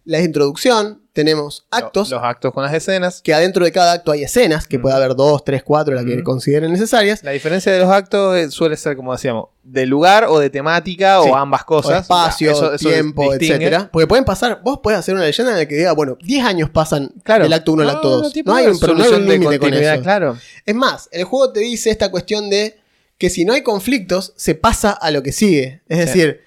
[0.05, 3.21] la introducción, tenemos actos, Los, actos con las escenas.
[3.21, 6.23] que adentro de cada acto hay escenas, que puede haber dos, tres, cuatro, las que
[6.23, 7.21] consideren necesarias.
[7.23, 11.19] La diferencia de los actos eh, suele ser, como decíamos, de lugar o de temática
[11.21, 11.29] Sí.
[11.29, 12.03] o ambas O cosas.
[12.03, 13.89] espacio, eso tiempo, etcétera.
[13.91, 16.69] Porque pueden pasar, vos podés hacer una leyenda en la que diga, bueno, 10 años
[16.69, 17.43] pasan Claro.
[17.43, 18.33] del acto 1 al acto 2.
[18.33, 20.01] tipo No, hay un, no hay solución un de límite con eso.
[20.01, 20.37] Claro.
[20.65, 22.79] Es más, el juego te dice esta cuestión de
[23.17, 25.81] que si no hay conflictos, se pasa a lo que sigue.
[25.89, 26.05] Es Sí.
[26.05, 26.41] decir,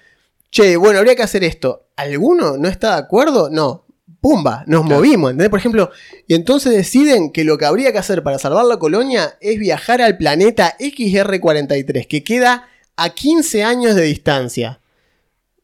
[0.55, 1.87] che, bueno, habría que hacer esto.
[1.97, 3.49] ¿Alguno no está de acuerdo?
[3.49, 3.85] No.
[4.21, 4.95] Pumba, nos Claro.
[5.01, 5.49] movimos, ¿entendés?
[5.51, 5.91] Por ejemplo,
[6.27, 10.01] y entonces deciden que lo que habría que hacer para salvar la colonia es viajar
[10.01, 14.79] al planeta XR43, que queda a 15 años de distancia.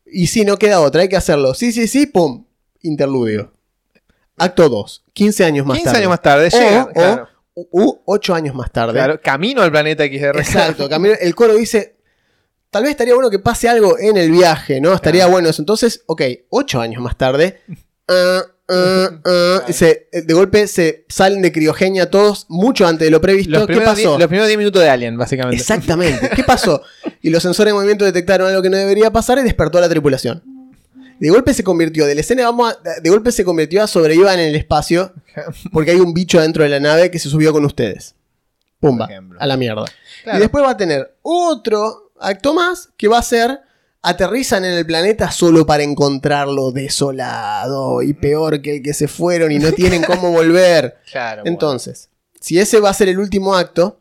[0.05, 1.53] Y si no queda otra, hay que hacerlo.
[1.55, 2.45] Sí, sí, sí, pum,
[2.81, 3.51] interludio.
[4.37, 5.97] Acto 2, 15 años más 15 tarde.
[5.99, 6.83] años más tarde llega.
[6.83, 7.27] o- claro,
[7.71, 8.93] U 8 años más tarde.
[8.93, 10.39] claro, camino al planeta XR.
[10.39, 11.95] Exacto, camino- el coro dice,
[12.71, 14.93] tal vez estaría bueno que pase algo en el viaje, ¿no?
[14.93, 15.33] Estaría Claro.
[15.33, 15.61] bueno eso.
[15.61, 17.61] Entonces, ok, ocho años más tarde,
[18.07, 23.21] ah, ah, ah, se- de golpe se salen de criogenia todos mucho antes de lo
[23.21, 23.51] previsto.
[23.59, 24.17] Los ¿Qué pasó?
[24.17, 25.57] los primeros 10 minutos de Alien, básicamente.
[25.57, 26.29] Exactamente.
[26.35, 26.81] ¿Qué pasó?
[27.21, 29.89] Y los sensores de movimiento detectaron algo que no debería pasar y despertó a la
[29.89, 30.41] tripulación.
[31.19, 34.39] De golpe se convirtió, de la escena vamos a- de golpe se convirtió a sobrevivan
[34.39, 35.13] en el espacio
[35.71, 38.15] porque hay un bicho dentro de la nave que se subió con ustedes.
[38.79, 39.07] Pumba,
[39.37, 39.85] a la mierda.
[40.23, 40.39] Claro.
[40.39, 43.59] Y después va a tener otro acto más que va a ser
[44.03, 49.51] aterrizan en el planeta solo para encontrarlo desolado y peor que el que se fueron
[49.51, 50.97] y no tienen cómo volver.
[51.11, 51.53] Claro, bueno.
[51.53, 52.09] Entonces,
[52.39, 53.99] si ese va a ser el último acto,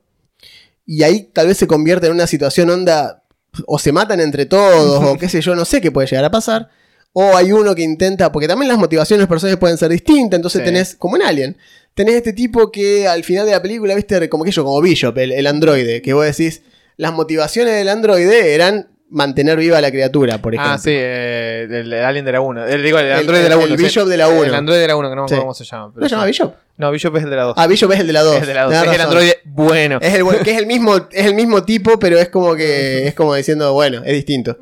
[0.87, 3.23] y ahí tal vez se convierte en una situación onda,
[3.67, 6.31] o se matan entre todos, o qué sé yo, no sé qué puede llegar a
[6.31, 6.69] pasar,
[7.13, 10.39] o hay uno que intenta, porque también las motivaciones de los personajes pueden ser distintas,
[10.39, 10.65] entonces Sí.
[10.65, 11.57] tenés, como en Alien,
[11.95, 15.17] tenés este tipo que al final de la película, viste, como que yo, como Bishop,
[15.19, 16.63] el, el androide, que vos decís,
[17.01, 20.75] las motivaciones del androide eran mantener viva la criatura, por ejemplo.
[20.75, 22.67] Ah, sí, eh, el, el Alien de la 1.
[22.67, 23.77] El, digo, el El- Android de la el 1.
[23.77, 24.45] Bishop de la 1.
[24.45, 25.41] El Android de la 1, que no me acuerdo Sí.
[25.41, 25.91] cómo se llama.
[25.95, 26.27] pero ¿No se llama.
[26.27, 26.55] Bishop?
[26.81, 27.55] No, Bishop es el de la 2.
[27.59, 28.35] Ah, Bishop es el de la 2.
[28.37, 28.73] es el de la 2.
[28.75, 29.99] Es el androide bueno.
[30.01, 33.15] Es el, que es el mismo, es el mismo tipo, pero es como que es
[33.15, 34.57] como diciendo, bueno, es distinto.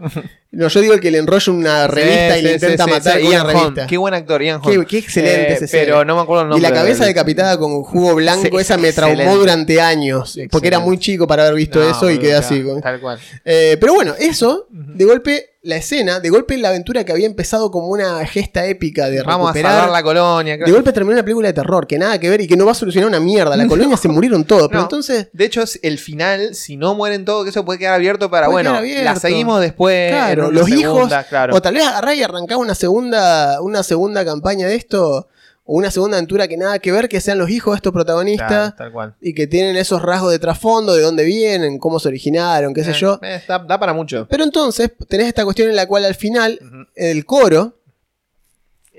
[0.51, 3.21] No, yo digo el que le enrolla una revista Sí, y le intenta sí, matar
[3.21, 3.87] con Ian una revista.
[3.87, 4.85] Qué buen actor, Ian Qué, Holm.
[4.87, 6.71] qué excelente Eh, ese Pero no me acuerdo el Y nombre.
[6.71, 10.39] la cabeza del- decapitada con jugo blanco, esa me traumó durante años.
[10.51, 12.64] Porque era muy chico para haber visto No, eso y quedé claro, así.
[12.83, 13.19] Tal cual.
[13.45, 17.71] Eh, pero bueno, eso, de golpe, la escena, de golpe la aventura que había empezado
[17.71, 19.73] como una gesta épica de Vamos a recuperar.
[19.81, 20.57] salvar la colonia.
[20.57, 22.73] De golpe terminó una película de terror, que nada que ver y que no va
[22.73, 23.55] a solucionar una mierda.
[23.57, 24.69] La colonia se murieron todos.
[24.69, 24.85] Pero No.
[24.87, 28.31] entonces, De hecho, es el final, si no mueren todos, que eso puede quedar abierto
[28.31, 29.05] para, bueno, abierto.
[29.05, 30.11] la seguimos después.
[30.11, 30.81] Claro, los segunda,
[31.21, 31.27] hijos.
[31.29, 31.55] claro.
[31.55, 35.29] O tal vez agarrar y arrancar una segunda, una segunda campaña de esto.
[35.71, 38.49] O una segunda aventura que nada que ver, que sean los hijos de estos protagonistas.
[38.49, 39.14] Claro, tal cual.
[39.21, 42.93] Y que tienen esos rasgos de trasfondo, de dónde vienen, cómo se originaron, qué sé
[42.93, 43.19] Eh, yo.
[43.23, 44.27] eh, da, da para mucho.
[44.31, 46.59] Pero entonces tenés esta cuestión en la cual al final
[46.95, 47.75] el coro,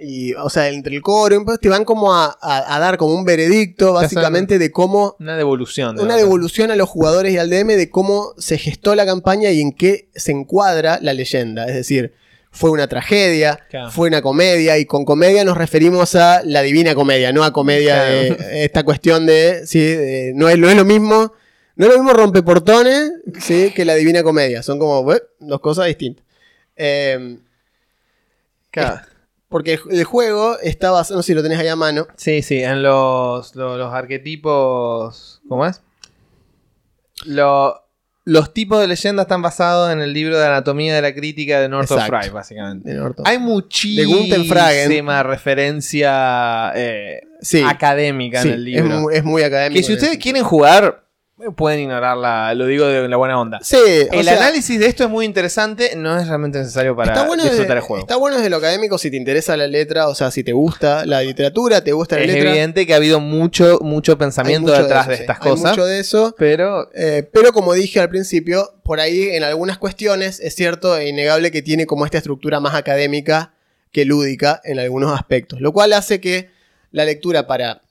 [0.01, 3.13] y, o sea, entre el coro y te van como a, a- a dar como
[3.15, 5.95] un veredicto básicamente de cómo, Una devolución.
[5.97, 6.25] de una verdad.
[6.27, 9.73] devolución a los jugadores y al DM de cómo se gestó la campaña y en
[9.73, 11.65] qué se encuadra la leyenda.
[11.67, 12.13] Es decir,
[12.51, 13.91] fue una tragedia, Claro.
[13.91, 17.95] fue una comedia, y con comedia nos referimos a la divina comedia, no a comedia
[18.07, 18.35] Claro.
[18.35, 21.33] de esta cuestión de, sí, de- no, es, no es lo mismo.
[21.75, 23.71] No es lo mismo rompeportones ¿sí?
[23.73, 24.61] que la divina comedia.
[24.63, 25.01] Son como
[25.39, 26.25] dos cosas distintas.
[26.75, 27.37] Eh,
[28.71, 29.01] Claro.
[29.47, 32.07] porque el- el juego está basado, no sé si lo tenés ahí a mano.
[32.17, 35.41] Sí, sí, en los, los, los arquetipos.
[35.47, 35.81] ¿Cómo es?
[37.25, 37.81] Lo-
[38.29, 41.67] los tipos de leyenda están basados en el libro de anatomía de la crítica de
[41.67, 42.17] Northrop Exacto.
[42.19, 42.93] Frye, básicamente.
[42.93, 43.25] Norton.
[43.27, 48.99] Hay muchísima referencia eh, Sí, académica sí, en el es, libro.
[48.99, 49.79] muy, es muy académico.
[49.79, 51.03] que si ustedes quieren jugar,
[51.55, 53.59] pueden ignorarla, lo digo de la buena onda.
[53.61, 53.77] Sí,
[54.11, 57.73] El sea, análisis de esto es muy interesante, no es realmente necesario para disfrutar desde,
[57.73, 58.01] el juego.
[58.01, 61.05] está bueno desde lo académico si te interesa la letra, o sea, si te gusta
[61.05, 62.49] la literatura, te gusta la es letra.
[62.49, 65.21] evidente que ha habido mucho, mucho hay pensamiento mucho detrás eso, de, sí.
[65.23, 65.71] estas Hay cosas.
[65.71, 66.35] mucho de eso.
[66.37, 71.07] Pero Eh, pero como dije al principio, por ahí en algunas cuestiones es cierto e
[71.07, 73.53] innegable que tiene como esta estructura más académica
[73.91, 75.61] que lúdica en algunos aspectos.
[75.61, 76.49] Lo cual hace que
[76.91, 77.81] la lectura para,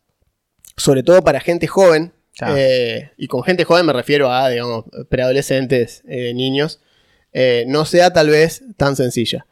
[0.76, 2.12] sobre todo para gente joven,
[2.47, 6.80] Eh, y con gente joven me refiero a, digamos, preadolescentes, eh, niños,
[7.32, 9.47] eh, no sea tal vez tan sencilla.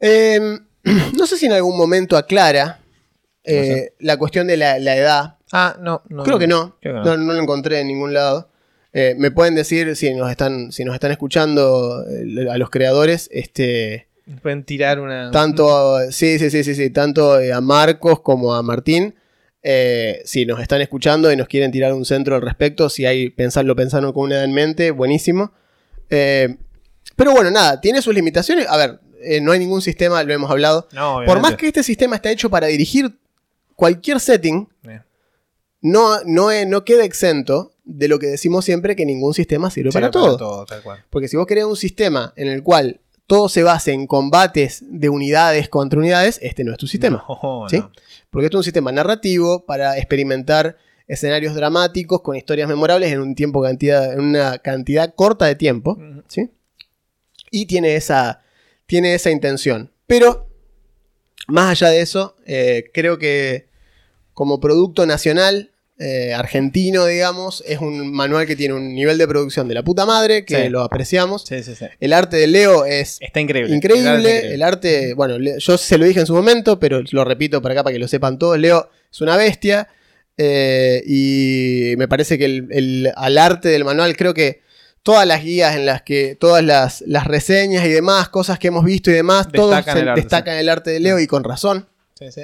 [0.00, 0.58] Eh,
[1.18, 2.80] no sé si en algún momento aclara
[3.98, 5.36] la cuestión de la, la edad.
[5.52, 6.22] Ah, no, no.
[6.22, 6.76] Creo que no.
[6.80, 7.16] Creo que no.
[7.16, 8.50] no lo encontré en ningún lado.
[8.92, 12.04] Me pueden decir si nos están, si nos están escuchando
[12.50, 14.08] a los creadores, este,
[14.42, 15.30] Pueden tirar una.
[15.30, 19.14] tanto, sí, sí, sí, sí, sí, tanto a Marcos como a Martín,
[19.62, 23.30] eh, si nos están escuchando y nos quieren tirar un centro al respecto, si hay
[23.30, 25.52] pensarlo pensando con una edad en mente, buenísimo.
[26.10, 26.56] Eh,
[27.16, 28.66] pero bueno, nada, tiene sus limitaciones.
[28.68, 30.86] A ver, eh, no hay ningún sistema, lo hemos hablado.
[30.92, 33.18] No, Por más que este sistema está hecho para dirigir
[33.74, 34.68] cualquier setting,
[35.80, 40.10] no, no, no queda exento de lo que decimos siempre que ningún sistema sirve Sirve
[40.10, 40.66] para, todo.
[40.66, 41.04] tal cual.
[41.10, 45.08] Porque si vos querés un sistema en el cual todo se base en combates de
[45.08, 47.24] unidades contra unidades, este no es tu sistema.
[47.28, 47.78] No, ¿sí?
[47.78, 47.90] no.
[48.30, 50.76] Porque esto es un sistema narrativo para experimentar
[51.06, 55.98] escenarios dramáticos con historias memorables en un tiempo cantidad, en una cantidad corta de tiempo.
[56.28, 56.50] ¿sí?
[57.50, 58.42] Y tiene esa,
[58.86, 59.92] tiene esa intención.
[60.06, 60.48] Pero,
[61.46, 63.68] más allá de eso, eh, creo que
[64.34, 69.66] como producto nacional, eh, argentino, digamos, es un manual que tiene un nivel de producción
[69.66, 70.68] de la puta madre, que Sí.
[70.68, 71.42] lo apreciamos.
[71.46, 71.86] Sí, sí, sí.
[71.98, 73.74] El arte de Leo es Está increíble.
[73.74, 74.08] increíble.
[74.08, 77.24] El arte es El arte, bueno, yo se lo dije en su momento, pero lo
[77.24, 78.58] repito para acá para que lo sepan todos.
[78.58, 79.88] Leo es una bestia.
[80.40, 84.60] eh, y me parece que el, el- al arte del manual, creo que
[85.02, 88.84] todas las guías en las que, todas las, las reseñas y demás, cosas que hemos
[88.84, 91.88] visto y demás, todos Destacan el arte, destacan el arte de Leo y con razón.
[92.16, 92.42] Sí, sí.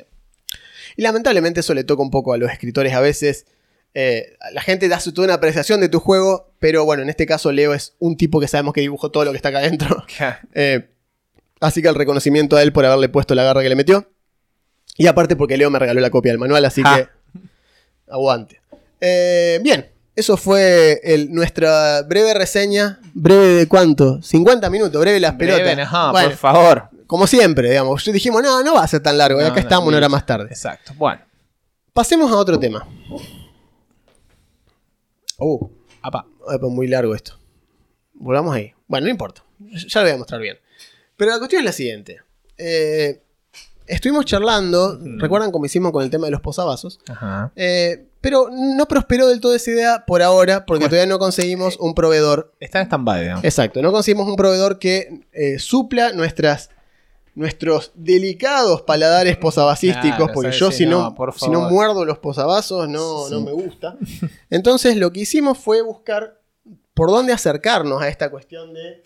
[0.97, 3.47] Y lamentablemente eso le toca un poco a los escritores a veces.
[3.95, 7.27] eh, la gente da su, toda una apreciación de tu juego, pero bueno, en este
[7.27, 10.05] caso Leo es un tipo que sabemos que dibujó todo lo que está acá adentro.
[10.55, 10.89] Eh,
[11.61, 14.11] así que el reconocimiento a él por haberle puesto la garra que le metió.
[14.97, 16.97] Y aparte porque Leo me regaló la copia del manual, así Ja.
[16.97, 17.09] que
[18.09, 18.61] aguante.
[19.01, 19.87] Eh, bien,
[20.17, 23.01] eso fue el- nuestra breve reseña.
[23.15, 24.23] ¿Breve de cuánto?
[24.23, 25.65] 50 minutos, breve las pelotas.
[26.13, 26.89] Bueno, por favor.
[27.07, 28.05] Como siempre, digamos.
[28.05, 29.41] Dijimos, no, no va a ser tan largo.
[29.41, 30.47] y No, acá no, estamos una hora más tarde.
[30.47, 30.93] Exacto.
[30.97, 31.23] Bueno.
[31.93, 32.87] Pasemos a otro tema.
[35.39, 35.69] Uh,
[36.03, 36.27] Apa.
[36.45, 37.39] Pues muy largo esto.
[38.15, 38.73] Volvamos ahí.
[38.87, 39.45] Bueno, no importa.
[39.59, 40.59] Ya lo voy a mostrar bien.
[41.17, 42.21] Pero la cuestión es la siguiente.
[42.59, 43.23] Eh,
[43.87, 44.99] estuvimos charlando.
[45.19, 47.01] ¿Recuerdan cómo hicimos con el tema de los posavasos?
[47.09, 47.53] Ajá.
[47.57, 51.95] Eh, pero no prosperó del todo esa idea por ahora porque todavía no conseguimos un
[51.95, 52.55] proveedor.
[52.59, 53.45] Está en stand-by, digamos.
[53.45, 56.71] Exacto, no conseguimos un proveedor que eh, supla nuestras,
[57.35, 60.17] nuestros delicados paladares posavasísticos.
[60.17, 60.59] Claro, porque ¿sabes?
[60.61, 63.33] yo si no, si no muerdo los posavasos no, Sí.
[63.35, 63.97] no me gusta.
[64.51, 66.41] Entonces lo que hicimos fue buscar
[66.95, 69.03] por dónde acercarnos a esta cuestión de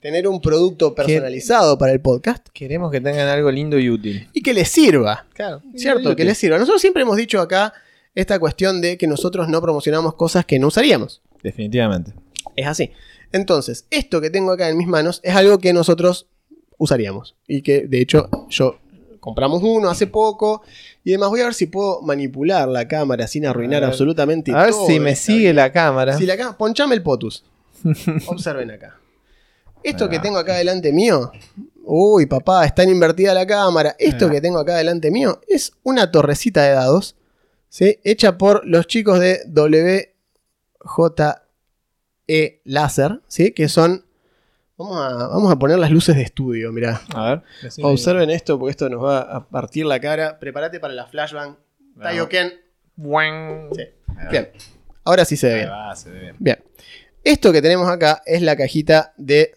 [0.00, 4.28] tener un producto personalizado para el podcast Queremos que tengan algo lindo y útil.
[4.32, 5.26] y que les sirva.
[5.34, 5.62] Claro.
[5.76, 6.14] ¿Cierto?
[6.16, 6.58] Que les sirva.
[6.58, 7.72] Nosotros siempre hemos dicho acá
[8.14, 11.22] esta cuestión de que nosotros no promocionamos cosas que no usaríamos.
[11.42, 12.14] Definitivamente.
[12.56, 12.90] Es así.
[13.32, 16.26] Entonces, esto que tengo acá en mis manos es algo que nosotros
[16.82, 17.36] usaríamos.
[17.46, 18.78] Y que, de hecho, yo
[19.20, 20.62] compramos uno hace poco
[21.04, 21.28] y demás.
[21.30, 23.90] Voy a ver si puedo manipular la cámara sin arruinar A ver.
[23.90, 26.16] absolutamente A ver todo si me sigue la cámara.
[26.18, 27.44] si la cámara, ponchame el potus.
[28.26, 28.98] Observen acá.
[29.84, 31.30] Esto que tengo acá delante mío.
[31.84, 33.94] Uy, papá, está invertida la cámara.
[33.98, 37.16] Esto que tengo acá delante mío es una torrecita de dados.
[37.68, 37.98] ¿sí?
[38.04, 40.12] Hecha por los chicos de WJE
[42.64, 43.20] Láser.
[43.28, 43.52] ¿sí?
[43.52, 44.04] Que son.
[44.82, 47.00] Vamos a, vamos a poner las luces de estudio, mirá.
[47.14, 47.42] A ver.
[47.62, 47.88] decime.
[47.88, 50.38] Observen esto porque esto nos va a partir la cara.
[50.38, 51.56] Prepárate para la flashbang.
[51.94, 52.02] Vamos.
[52.02, 52.52] Taioken.
[53.74, 53.82] Sí.
[54.30, 54.50] Bien.
[55.04, 55.68] Ahora sí se ve bien.
[55.70, 56.36] va, se ve bien.
[56.38, 56.64] Bien.
[57.24, 59.54] Esto que tenemos acá es la cajita de.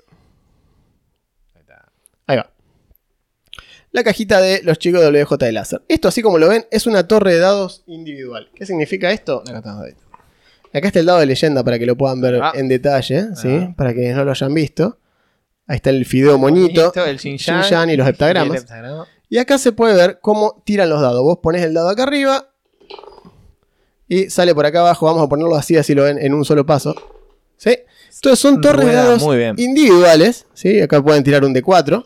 [1.53, 1.91] Ahí está.
[2.27, 2.51] Ahí va.
[3.91, 5.81] La cajita de los chicos de WJ de Láser.
[5.87, 8.49] Esto, así como lo ven, es una torre de dados individual.
[8.53, 9.41] ¿Qué significa esto?
[9.47, 9.93] Acá estamos ahí.
[10.73, 12.51] Acá está el dado de leyenda para que lo puedan ver Ah.
[12.55, 13.47] en detalle, ¿sí?
[13.69, 13.73] Ah.
[13.77, 14.97] Para quienes no lo hayan visto.
[15.67, 16.93] Ahí está el fideo moñito.
[17.05, 18.57] el Xinjiang y los heptagramas.
[18.61, 19.07] heptagrama.
[19.29, 21.23] Y acá se puede ver cómo tiran los dados.
[21.23, 22.51] Vos pones el dado acá arriba
[24.07, 25.07] y sale por acá abajo.
[25.07, 26.95] Vamos a ponerlo así, así lo ven en un solo paso.
[27.57, 27.77] ¿Sí?
[28.13, 29.23] Entonces son torres de dados
[29.57, 30.45] individuales.
[30.53, 30.79] ¿sí?
[30.81, 32.03] Acá pueden tirar un de 4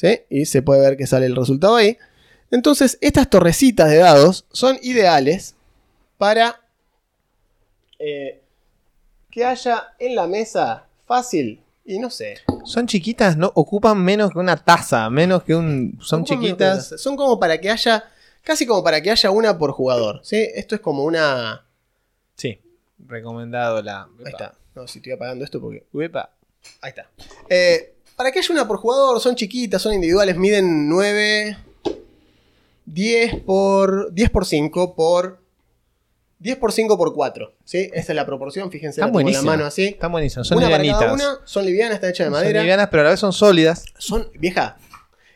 [0.00, 0.20] ¿sí?
[0.30, 1.98] Y se puede ver que sale el resultado ahí.
[2.50, 5.54] Entonces, estas torrecitas de dados son ideales
[6.18, 6.60] para
[7.98, 8.40] eh,
[9.30, 12.38] que haya en la mesa fácil y no sé.
[12.64, 15.98] Son chiquitas, no ocupan menos que una taza, menos que un.
[16.00, 16.94] Son chiquitas.
[16.98, 18.04] Son como para que haya,
[18.42, 20.20] casi como para que haya una por jugador.
[20.22, 20.48] ¿sí?
[20.54, 21.66] Esto es como una...
[22.36, 22.60] Sí.
[23.06, 24.02] Recomendado la.
[24.24, 24.54] Ahí está.
[24.74, 25.84] No, si estoy apagando esto porque...
[25.92, 26.30] Uepa.
[26.80, 27.10] Ahí está.
[27.48, 31.56] Eh, para que haya una por jugador, son chiquitas, son individuales, miden 9,
[32.86, 35.39] 10 por 10 por 5 por
[36.40, 37.54] 10 por 5 por 4.
[37.64, 37.90] ¿sí?
[37.92, 39.84] Esta es la proporción, fíjense, la Están tengo la mano así.
[39.86, 40.48] Están buenísimas.
[40.48, 41.00] Son una para livianitas.
[41.18, 42.60] cada una, son livianas, están hechas de Son madera.
[42.62, 43.84] livianas, pero a la vez son sólidas.
[43.98, 44.76] Son, vieja,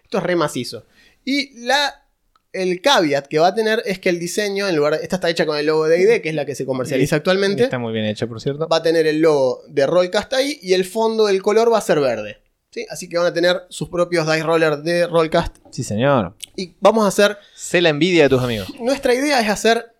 [0.03, 0.85] esto es re macizo.
[1.25, 2.07] Y la,
[2.53, 5.29] el caveat que va a tener es que el diseño, en lugar de, esta está
[5.31, 7.93] hecha con el logo de ID, que es la que se comercializa actualmente, Está muy
[7.93, 8.67] bien hecho, por cierto.
[8.69, 11.83] va a tener el logo de Rollcast ahí y el fondo del color va a
[11.83, 12.39] ser verde.
[12.71, 12.87] ¿sí?
[12.91, 15.57] Así que van a tener sus propios dice rollers de Rollcast.
[15.71, 16.35] Sí, señor.
[16.57, 18.69] Y vamos a hacer, Sé la envidia de tus amigos.
[18.81, 19.94] nuestra idea es hacer,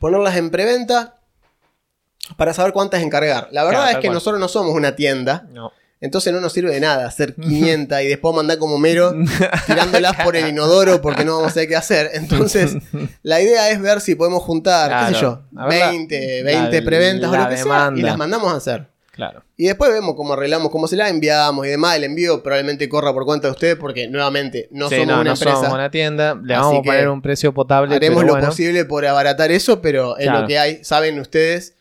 [0.00, 1.20] ponerlas en preventa
[2.36, 3.48] para saber cuántas encargar.
[3.52, 4.14] La verdad Claro, es que cual.
[4.14, 5.46] nosotros no somos una tienda.
[5.52, 5.72] No.
[6.00, 9.14] Entonces no nos sirve de nada hacer 500 y después mandar como mero
[9.66, 12.10] tirándolas por el inodoro porque no vamos a saber qué hacer.
[12.14, 12.76] Entonces,
[13.22, 15.66] la idea es ver si podemos juntar, qué sé yo, Claro.
[15.66, 18.56] A ver la- 20, la- 20 preventas o lo que sea y las mandamos a
[18.56, 18.88] hacer.
[19.14, 19.44] Claro.
[19.56, 21.96] Y después vemos cómo arreglamos, cómo se las enviamos y demás.
[21.96, 25.24] El envío probablemente corra por cuenta de ustedes porque nuevamente no Sí, somos no, una
[25.24, 25.54] no empresa.
[25.56, 26.34] somos una tienda.
[26.42, 27.94] Le vamos a poner un precio potable.
[27.94, 28.48] Haremos pero lo bueno.
[28.48, 30.40] posible por abaratar eso, pero es Claro.
[30.40, 30.82] lo que hay.
[30.82, 31.74] Saben ustedes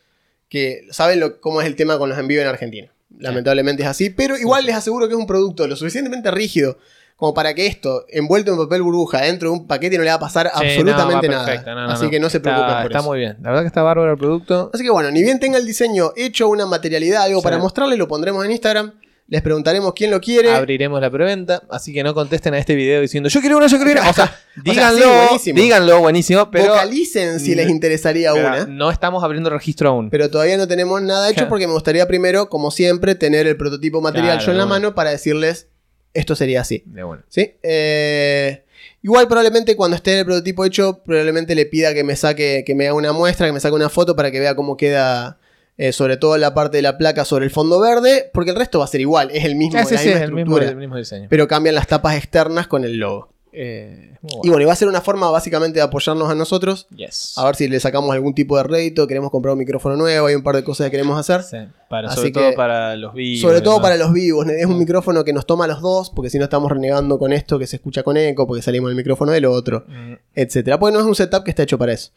[0.47, 2.91] que saben lo- cómo es el tema con los envíos en Argentina.
[3.17, 4.67] Lamentablemente es así, pero igual sí.
[4.67, 6.77] les aseguro que es un producto lo suficientemente rígido
[7.23, 10.15] como para que esto, envuelto en papel burbuja, dentro de un paquete, no le va
[10.15, 11.45] a pasar Sí, absolutamente no, va nada.
[11.45, 11.73] perfecto.
[11.73, 13.07] No, no, así que no se Está- preocupen por Está eso.
[13.07, 13.37] muy bien.
[13.41, 14.69] La verdad que está bárbaro el producto.
[14.73, 17.43] Así que bueno, ni bien tenga el diseño hecho, una materialidad, algo Sí.
[17.45, 18.91] para mostrarle, lo pondremos en Instagram.
[19.29, 20.51] Les preguntaremos quién lo quiere.
[20.53, 21.63] Abriremos la preventa.
[21.69, 24.09] Así que no contesten a este video diciendo yo quiero una, yo quiero una.
[24.09, 25.59] O sea, O sea, díganlo, sí, buenísimo.
[25.61, 26.51] díganlo, buenísimo.
[26.51, 28.65] Pero, Vocalicen si les interesaría pero una.
[28.65, 30.09] no estamos abriendo registro aún.
[30.09, 34.01] Pero todavía no tenemos nada hecho porque me gustaría primero, como siempre, tener el prototipo
[34.01, 35.69] material Claro, yo en la mano para decirles
[36.13, 36.83] esto sería así.
[36.85, 37.23] De bueno.
[37.27, 37.55] ¿Sí?
[37.63, 38.63] Eh,
[39.01, 42.87] igual probablemente cuando esté el prototipo hecho, probablemente le pida que me saque, que me
[42.87, 45.39] haga una muestra, que me saque una foto para que vea cómo queda,
[45.77, 48.79] eh, sobre todo la parte de la placa sobre el fondo verde, porque el resto
[48.79, 50.75] va a ser igual, es el mismo, sí, la sí, misma es el mismo, el
[50.75, 51.27] mismo diseño.
[51.29, 53.32] pero cambian las tapas externas con el logo.
[53.55, 54.61] Eh, Y bueno.
[54.63, 57.33] y va a ser una forma básicamente de apoyarnos a nosotros, Yes.
[57.37, 60.33] a ver si le sacamos algún tipo de rédito, queremos comprar un micrófono nuevo, hay
[60.35, 61.43] un par de cosas que queremos hacer.
[61.43, 61.57] Sí,
[61.89, 63.41] para, Así sobre que- todo para los vivos.
[63.41, 64.47] Sobre todo para los vivos.
[64.49, 67.31] Es un micrófono que nos toma a los dos, porque si no estamos renegando con
[67.31, 70.79] esto que se escucha con eco, porque salimos del micrófono del otro, Mm, etcétera.
[70.79, 72.11] Porque no es un setup que está hecho para eso.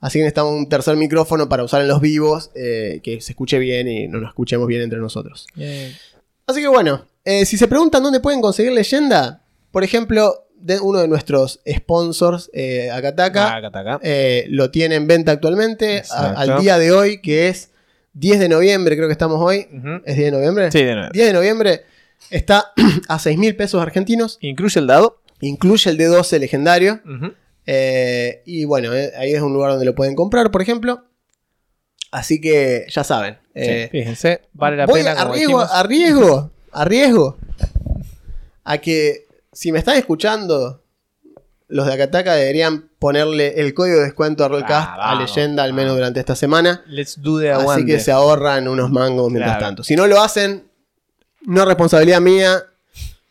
[0.00, 3.58] Así que necesitamos un tercer micrófono para usar en los vivos, eh, que se escuche
[3.58, 5.46] bien y nos escuchemos bien entre nosotros.
[6.46, 10.98] Así que bueno, eh, si se preguntan dónde pueden conseguir leyenda, por ejemplo, de uno
[11.00, 14.00] de nuestros sponsors, eh, Akataka, acá.
[14.02, 17.70] eh, lo tiene en venta actualmente, a- al día de hoy, que es
[18.14, 19.66] 10 de noviembre, creo que estamos hoy.
[20.04, 20.70] ¿Es 10 de noviembre?
[20.72, 21.10] Sí, de nuevo.
[21.12, 21.82] 10 de noviembre
[22.30, 22.72] está
[23.08, 24.38] a 6 mil pesos argentinos.
[24.40, 25.20] Incluye el dado.
[25.40, 27.00] Incluye el de 12 legendario.
[27.66, 31.04] Eh, y bueno, eh, ahí es un lugar donde lo pueden comprar, por ejemplo.
[32.10, 33.38] Así que ya saben.
[33.54, 35.12] Sí, fíjense, vale la voy pena.
[35.12, 37.36] arriesgo, arriesgo, arriesgo
[38.64, 39.26] a que
[39.58, 40.82] si me están escuchando,
[41.66, 45.64] los de Akataka deberían ponerle el código de descuento a Rollcast Ah, a vamos, leyenda,
[45.64, 46.84] al menos durante esta semana.
[46.86, 47.86] Let's do the Así aguante.
[47.86, 49.66] que se ahorran unos mangos mientras Claro.
[49.66, 49.82] tanto.
[49.82, 50.68] Si no lo hacen,
[51.42, 52.62] no es responsabilidad mía.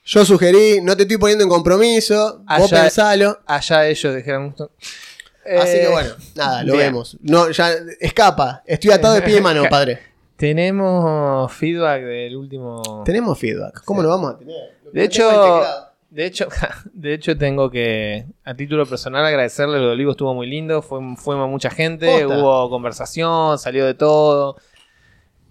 [0.03, 2.43] Yo sugerí, no te estoy poniendo en compromiso.
[2.57, 3.39] Vos pensalo.
[3.45, 4.53] Allá ellos dijeron.
[4.57, 6.87] Así que Eh, bueno, nada, lo bien.
[6.87, 7.17] vemos.
[7.21, 7.71] No, ya
[8.01, 8.63] escapa.
[8.65, 9.99] Estoy atado de pie y mano, padre.
[10.35, 13.01] Tenemos feedback del último.
[13.05, 13.81] Tenemos feedback.
[13.85, 14.55] ¿Cómo lo vamos a tener?
[14.91, 15.86] De hecho.
[16.09, 16.47] De hecho,
[16.93, 19.77] de hecho tengo que, a título personal, agradecerle.
[19.79, 20.81] Lo de Olivo estuvo muy lindo.
[20.81, 22.37] Fue, fue mucha gente, Posta.
[22.39, 24.57] hubo conversación, salió de todo.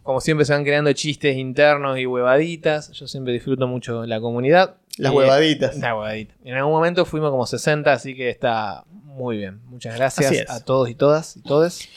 [0.03, 2.93] Como siempre se van creando chistes internos y huevaditas.
[2.93, 4.77] Yo siempre disfruto mucho la comunidad.
[4.99, 5.77] Las Y- huevaditas.
[5.79, 6.35] La huevadita.
[6.45, 9.61] En algún momento fuimos como 60, así que está muy bien.
[9.67, 11.89] Muchas gracias a todos y todas y todes.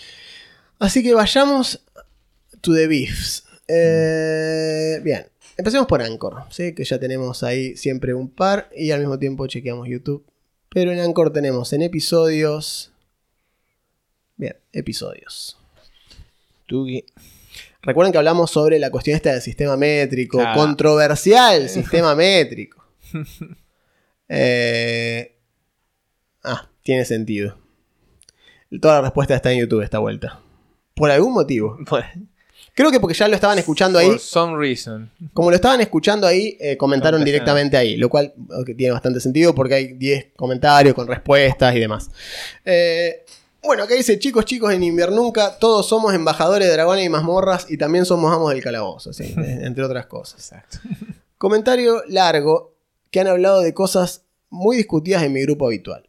[0.79, 1.81] Así que vayamos
[2.61, 3.45] to the beefs.
[3.67, 5.27] Eh, bien,
[5.59, 6.73] empecemos por Anchor, ¿sí?
[6.73, 10.25] que ya tenemos ahí siempre un par y al mismo tiempo chequeamos YouTube.
[10.69, 12.91] Pero en Anchor tenemos en episodios.
[14.37, 15.57] Bien, episodios.
[16.65, 17.03] Tugi.
[17.81, 20.59] Recuerden que hablamos sobre la cuestión esta del sistema métrico, Claro.
[20.59, 22.83] controversial sistema métrico.
[24.31, 25.35] Eh,
[26.43, 27.57] ah, tiene sentido.
[28.79, 30.39] Toda la respuesta está en YouTube esta vuelta.
[30.93, 31.79] Por algún motivo.
[32.73, 34.07] Creo que porque ya lo estaban escuchando ahí.
[34.07, 35.11] for some reason.
[35.33, 37.97] Como lo estaban escuchando ahí, eh, comentaron directamente ahí.
[37.97, 38.33] Lo cual
[38.77, 42.09] tiene bastante sentido porque hay 10 comentarios con respuestas y demás.
[42.63, 43.25] Eh,
[43.61, 47.75] Bueno, acá dice, chicos, chicos, en Inviernunca todos somos embajadores de dragones y mazmorras y
[47.77, 50.39] también somos amos del calabozo, sí, eh, entre otras cosas.
[50.39, 50.77] Exacto.
[51.37, 52.75] Comentario largo
[53.11, 56.05] que han hablado de cosas muy discutidas en mi grupo habitual.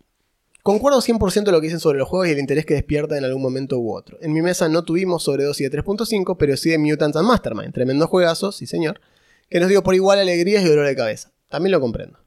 [0.62, 3.24] Concuerdo 100% de lo que dicen sobre los juegos y el interés que despierta en
[3.24, 4.18] algún momento u otro.
[4.20, 8.06] En mi mesa no tuvimos sobredosis de 3.5, pero sí de Mutants and Mastermind, tremendo
[8.06, 9.00] juegazo, sí señor,
[9.48, 11.32] que nos dio por igual alegrías y dolor de cabeza.
[11.48, 12.18] También lo comprendo.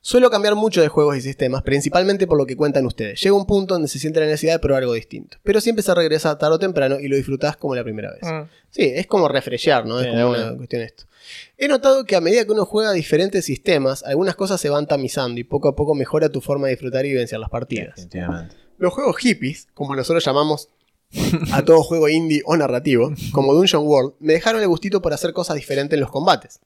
[0.00, 3.20] Suelo cambiar mucho de juegos y sistemas, principalmente por lo que cuentan ustedes.
[3.20, 5.38] Llega un punto donde se siente la necesidad de probar algo distinto.
[5.42, 8.22] Pero siempre se regresa tarde o temprano y lo disfrutás como la primera vez.
[8.22, 8.48] Mm.
[8.70, 10.00] Sí, es como refreshear, ¿no?
[10.00, 10.46] Es como una.
[10.46, 11.04] una cuestión esto.
[11.56, 15.40] He notado que a medida que uno juega diferentes sistemas, algunas cosas se van tamizando
[15.40, 17.96] y poco a poco mejora tu forma de disfrutar y vivenciar las partidas.
[17.96, 18.56] Definitivamente.
[18.78, 20.68] Los juegos hippies, como nosotros llamamos
[21.52, 25.32] a todo juego indie o narrativo, como Dungeon World, me dejaron el gustito por hacer
[25.32, 26.60] cosas diferentes en los combates.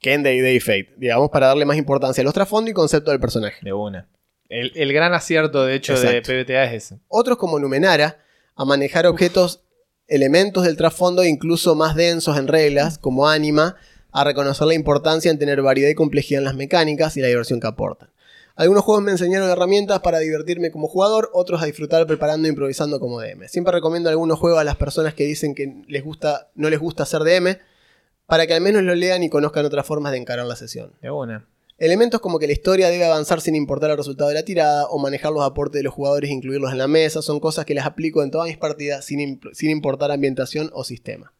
[0.00, 3.10] Que en Day Day Fate, digamos, para darle más importancia a los trasfondos y concepto
[3.10, 3.58] del personaje.
[3.62, 4.08] De una.
[4.48, 6.32] El, el gran acierto, de hecho, Exacto.
[6.32, 7.00] de PBTA es ese.
[7.08, 8.18] Otros como Numenara,
[8.54, 9.62] a manejar objetos,
[10.06, 13.76] elementos del trasfondo incluso más densos en reglas, como Anima,
[14.10, 17.60] a reconocer la importancia en tener variedad y complejidad en las mecánicas y la diversión
[17.60, 18.10] que aportan.
[18.56, 22.98] Algunos juegos me enseñaron herramientas para divertirme como jugador, otros a disfrutar preparando e improvisando
[22.98, 23.46] como DM.
[23.48, 27.04] Siempre recomiendo algunos juegos a las personas que dicen que les gusta, no les gusta
[27.04, 27.56] hacer DM,
[28.28, 30.92] para que al menos lo lean y conozcan otras formas de encarar la sesión.
[31.02, 31.48] De una.
[31.78, 34.98] Elementos como que la historia debe avanzar sin importar el resultado de la tirada o
[34.98, 37.86] manejar los aportes de los jugadores e incluirlos en la mesa son cosas que las
[37.86, 41.32] aplico en todas mis partidas sin, imp- sin importar ambientación o sistema.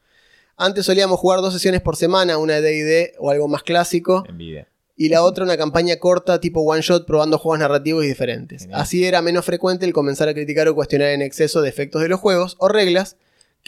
[0.57, 4.69] Antes solíamos jugar dos sesiones por semana, una de D&D o algo más clásico Envidia.
[4.97, 8.63] y la otra una campaña corta tipo one shot probando juegos narrativos y diferentes.
[8.63, 8.81] Genial.
[8.81, 12.19] Así era menos frecuente el comenzar a criticar o cuestionar en exceso defectos de los
[12.21, 13.17] juegos o reglas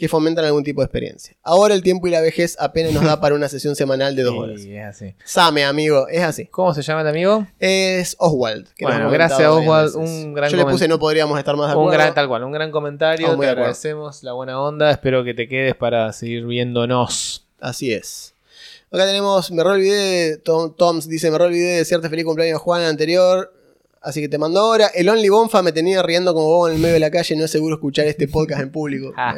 [0.01, 1.35] que fomentan algún tipo de experiencia.
[1.43, 4.33] Ahora el tiempo y la vejez apenas nos da para una sesión semanal de dos
[4.35, 4.59] horas.
[4.59, 5.13] Sí, es así.
[5.23, 6.47] Same, amigo, es así.
[6.47, 7.45] ¿Cómo se llama el amigo?
[7.59, 8.67] Es Oswald.
[8.75, 11.83] que Bueno, gracias, Oswald, un gran Yo le puse no podríamos estar más de Un
[11.83, 11.99] acuerdo.
[12.01, 13.27] gran, tal cual, un gran comentario.
[13.37, 14.89] Muy te agradecemos la buena onda.
[14.89, 17.45] Espero que te quedes para seguir viéndonos.
[17.59, 18.33] Así es.
[18.91, 22.25] Acá tenemos, me re olvidé, de- Tom, Toms dice, me re olvidé de desearte feliz
[22.25, 23.53] cumpleaños Juan anterior.
[24.01, 24.87] Así que te mando ahora.
[24.95, 27.35] El Only Bonfa me tenía riendo como bobo en el medio de la calle.
[27.35, 29.13] No es seguro escuchar este podcast en público.
[29.15, 29.35] Ah.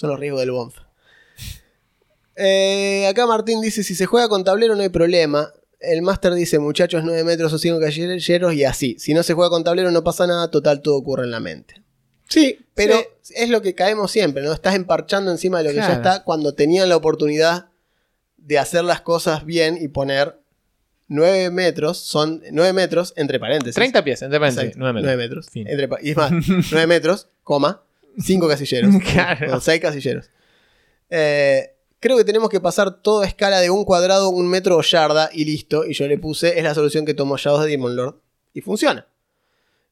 [0.00, 0.88] Son los riesgos del Bonfa.
[2.34, 5.52] Eh, acá Martín dice, si se juega con tablero no hay problema.
[5.78, 8.96] El Master dice, muchachos, 9 metros o 5 caballeros y así.
[8.98, 11.82] Si no se juega con tablero no pasa nada, total todo ocurre en la mente.
[12.30, 12.94] Sí, pero
[13.28, 14.54] es lo que caemos siempre, ¿no?
[14.54, 17.66] Estás emparchando encima de lo que ya está cuando tenían la oportunidad
[18.38, 20.38] de hacer las cosas bien y poner
[21.08, 23.74] 9 metros, son 9 metros entre paréntesis.
[23.74, 25.14] 30 pies, entre paréntesis, Exacto, 9 metros.
[25.14, 25.46] 9 metros.
[25.54, 26.32] Entre y es más,
[26.72, 27.82] 9 metros, coma,
[28.18, 28.94] 5 casilleros.
[29.12, 29.56] Claro.
[29.56, 30.30] O 6 casilleros.
[31.10, 35.30] Eh, creo que tenemos que pasar toda escala de un cuadrado, un metro o yarda
[35.32, 35.84] y listo.
[35.84, 38.20] Y yo le puse, es la solución que tomó Shadows de Demon Lord.
[38.54, 39.06] Y funciona.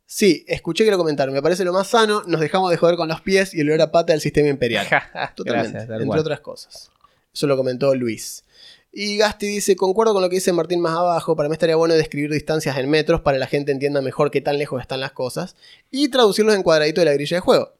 [0.06, 1.34] Sí, escuché que lo comentaron.
[1.34, 2.22] Me parece lo más sano.
[2.26, 4.86] Nos dejamos de joder con los pies y el olor a pata del sistema imperial.
[5.36, 5.72] Totalmente.
[5.86, 6.90] Gracias, entre otras cosas.
[7.32, 8.42] Eso lo comentó Luis.
[8.90, 11.94] Y Gasti dice, concuerdo con lo que dice Martín más abajo, para mí estaría bueno
[11.94, 15.12] describir distancias en metros para que la gente entienda mejor qué tan lejos están las
[15.12, 15.56] cosas
[15.90, 17.74] y traducirlos en cuadradito de la grilla de juego.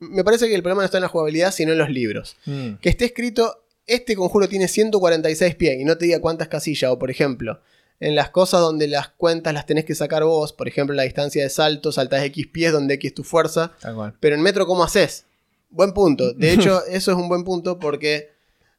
[0.00, 2.36] Me parece que el problema no está en la jugabilidad, sino en los libros.
[2.46, 2.74] Mm.
[2.80, 6.98] Que esté escrito, este conjuro tiene 146 pies y no te diga cuántas casillas, o
[6.98, 7.60] por ejemplo,
[8.00, 11.42] en las cosas donde las cuentas las tenés que sacar vos, por ejemplo, la distancia
[11.42, 14.14] de salto, saltás X pies donde X es tu fuerza, Tal cual.
[14.20, 15.26] pero en metro, ¿cómo haces?
[15.68, 16.32] Buen punto.
[16.32, 18.30] De hecho, eso es un buen punto porque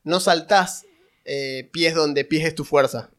[0.04, 0.86] no saltás
[1.26, 3.12] eh, pies donde pies es tu fuerza.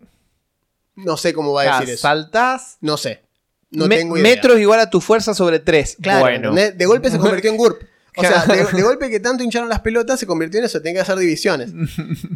[0.96, 2.03] No sé cómo va a decir eso.
[2.03, 2.78] saltás.
[2.80, 3.22] No sé.
[3.70, 4.34] No me- tengo idea.
[4.34, 5.98] Metros igual a tu fuerza sobre 3.
[6.03, 6.53] Claro, bueno.
[6.53, 7.82] de golpe se convirtió en GURP.
[8.17, 11.03] O sea, de, golpe que tanto hincharon las pelotas se convirtió en eso, tenía que
[11.03, 11.73] hacer divisiones.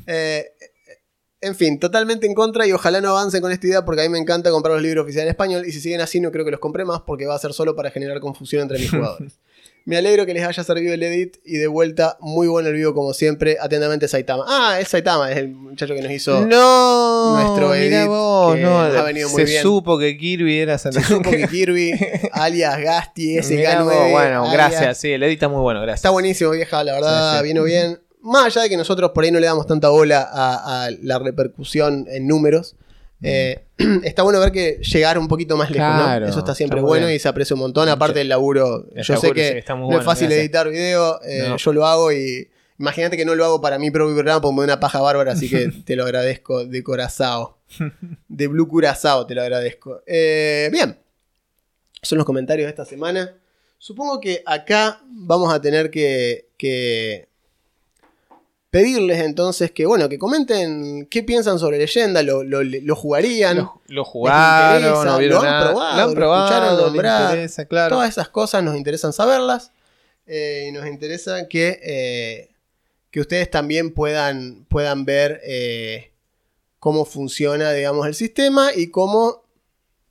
[0.09, 0.53] Eh,
[1.41, 4.11] en fin, totalmente en contra y ojalá no avancen con esta idea porque a mí
[4.11, 6.51] me encanta comprar los libros oficiales en español y si siguen así no creo que
[6.51, 9.39] los compre más porque va a ser solo para generar confusión entre mis jugadores.
[9.87, 12.93] Me alegro que les haya servido el edit y de vuelta muy bueno el vivo
[12.93, 13.57] como siempre.
[13.61, 14.45] Atentamente Saitama.
[14.49, 16.45] Ah, es Saitama, es el muchacho que nos hizo...
[16.45, 19.63] no, nuestro edit vos, que no, ha venido muy se bien.
[19.63, 21.93] supo que Kirby era Se supo que Kirby,
[22.33, 23.85] alias Gasti, Mirá SK9.
[23.85, 26.01] vos, bueno, alias- gracias, sí, el edit está muy bueno, gracias.
[26.01, 27.45] Está buenísimo, vieja, la verdad, Sí, sí.
[27.45, 28.01] vino bien.
[28.23, 31.21] Más allá de que nosotros por ahí no le damos tanta bola a, a la
[31.21, 32.75] repercusión en números,
[33.23, 33.65] eh,
[34.05, 36.31] está bueno ver que llegar un poquito más lejos, Claro, ¿no?
[36.31, 37.17] Eso está siempre está bueno bien.
[37.17, 37.89] y se aprecia un montón.
[37.89, 40.43] Aparte del laburo, El yo sé que sí, está muy no bueno, es fácil gracias.
[40.45, 41.57] editar video, eh, No.
[41.57, 42.49] yo lo hago y
[42.79, 45.33] imagínate que no lo hago para mi propio programa porque me da una paja bárbara,
[45.33, 47.59] así que te lo agradezco de corazao.
[48.29, 50.03] De Blue Curazao te lo agradezco.
[50.07, 50.99] Eh, bien,
[52.03, 53.35] son los comentarios de esta semana.
[53.79, 57.29] Supongo que acá vamos a tener que, que
[58.71, 63.81] pedirles entonces que, bueno, que comenten qué piensan sobre leyenda, lo, lo- lo jugarían, Lo,
[63.89, 65.05] lo jugaron, interesa?
[65.05, 65.71] no vieron ¿Lo han nada.
[65.71, 65.97] probado?
[65.97, 67.31] Lo han ¿Lo probado, escucharon nombrar?
[67.31, 67.97] interesa, claro.
[67.97, 69.71] todas esas cosas nos interesan saberlas
[70.27, 72.51] eh, y nos interesa que, eh,
[73.11, 76.13] que ustedes también puedan, puedan ver eh,
[76.79, 79.45] cómo funciona, digamos, el sistema y cómo,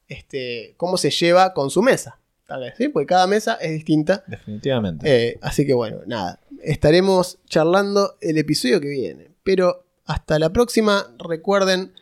[0.08, 2.20] este, cómo se lleva con su mesa.
[2.48, 2.90] Tal vez, ¿sí?
[2.90, 4.24] Porque cada mesa es distinta.
[4.28, 5.30] Definitivamente.
[5.30, 6.40] Eh, así que bueno, nada.
[6.62, 9.32] Estaremos charlando el episodio que viene.
[9.44, 11.94] Pero hasta la próxima, recuerden,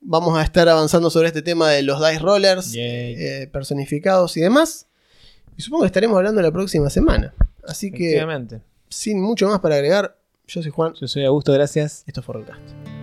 [0.00, 4.86] vamos a estar avanzando sobre este tema de los dice rollers eh, personificados y demás.
[5.56, 7.34] Y supongo que estaremos hablando la próxima semana.
[7.64, 8.24] Así que,
[8.88, 10.16] sin mucho más para agregar,
[10.46, 10.94] yo soy Juan.
[10.94, 12.04] Yo soy Augusto, gracias.
[12.06, 12.99] Esto fue Rollcast.